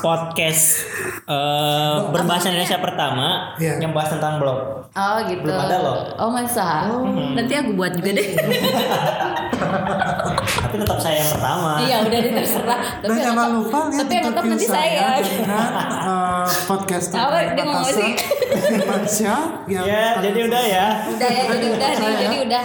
[0.00, 0.88] podcast
[1.26, 3.76] eh, berbahasa Indonesia pertama Iya.
[3.78, 4.88] yang bahas tentang blog.
[4.90, 5.44] Oh gitu.
[5.44, 5.96] Belum ada loh.
[6.16, 6.88] Oh masa?
[7.36, 8.28] Nanti aku buat juga deh.
[10.60, 11.70] Tapi tetap saya yang pertama.
[11.78, 12.80] iya udah deh terserah.
[12.98, 15.06] Dan yang jangan tetap- lupa lihat Tapi yang tetap nanti saya.
[15.20, 15.68] dengan
[16.00, 18.10] uh, podcast Apa, dia apa sih?
[19.68, 20.86] Yang Ya, jadi udah ya.
[21.10, 22.64] udah ya jadi udah nih jadi udah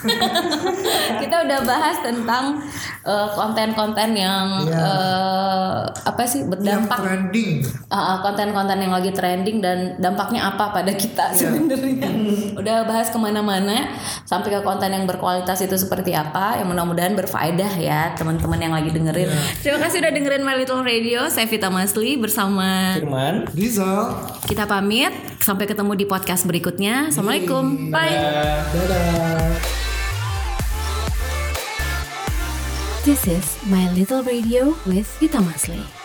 [1.22, 2.60] kita udah bahas tentang
[3.02, 4.76] eh, konten-konten yang Iya.
[4.76, 7.62] eh, apa sih yang berdampak trending.
[7.90, 12.06] Uh, konten-konten yang lagi trending dan dampaknya apa pada kita sebenarnya.
[12.54, 13.94] Udah bahas ke mana-mana
[14.24, 16.60] sampai ke konten yang berkualitas itu seperti apa.
[16.60, 19.30] Yang mudah-mudahan berfaedah ya teman-teman yang lagi dengerin.
[19.60, 21.26] Terima kasih udah dengerin My Little Radio.
[21.28, 23.50] Saya Vita Masli bersama Firman.
[23.52, 24.14] Rizal.
[24.46, 25.12] kita pamit.
[25.40, 27.08] Sampai ketemu di podcast berikutnya.
[27.10, 27.90] Assalamualaikum.
[27.90, 28.16] Bye.
[28.70, 29.89] Dadah.
[33.02, 35.99] This is My Little Radio with Vita Masli.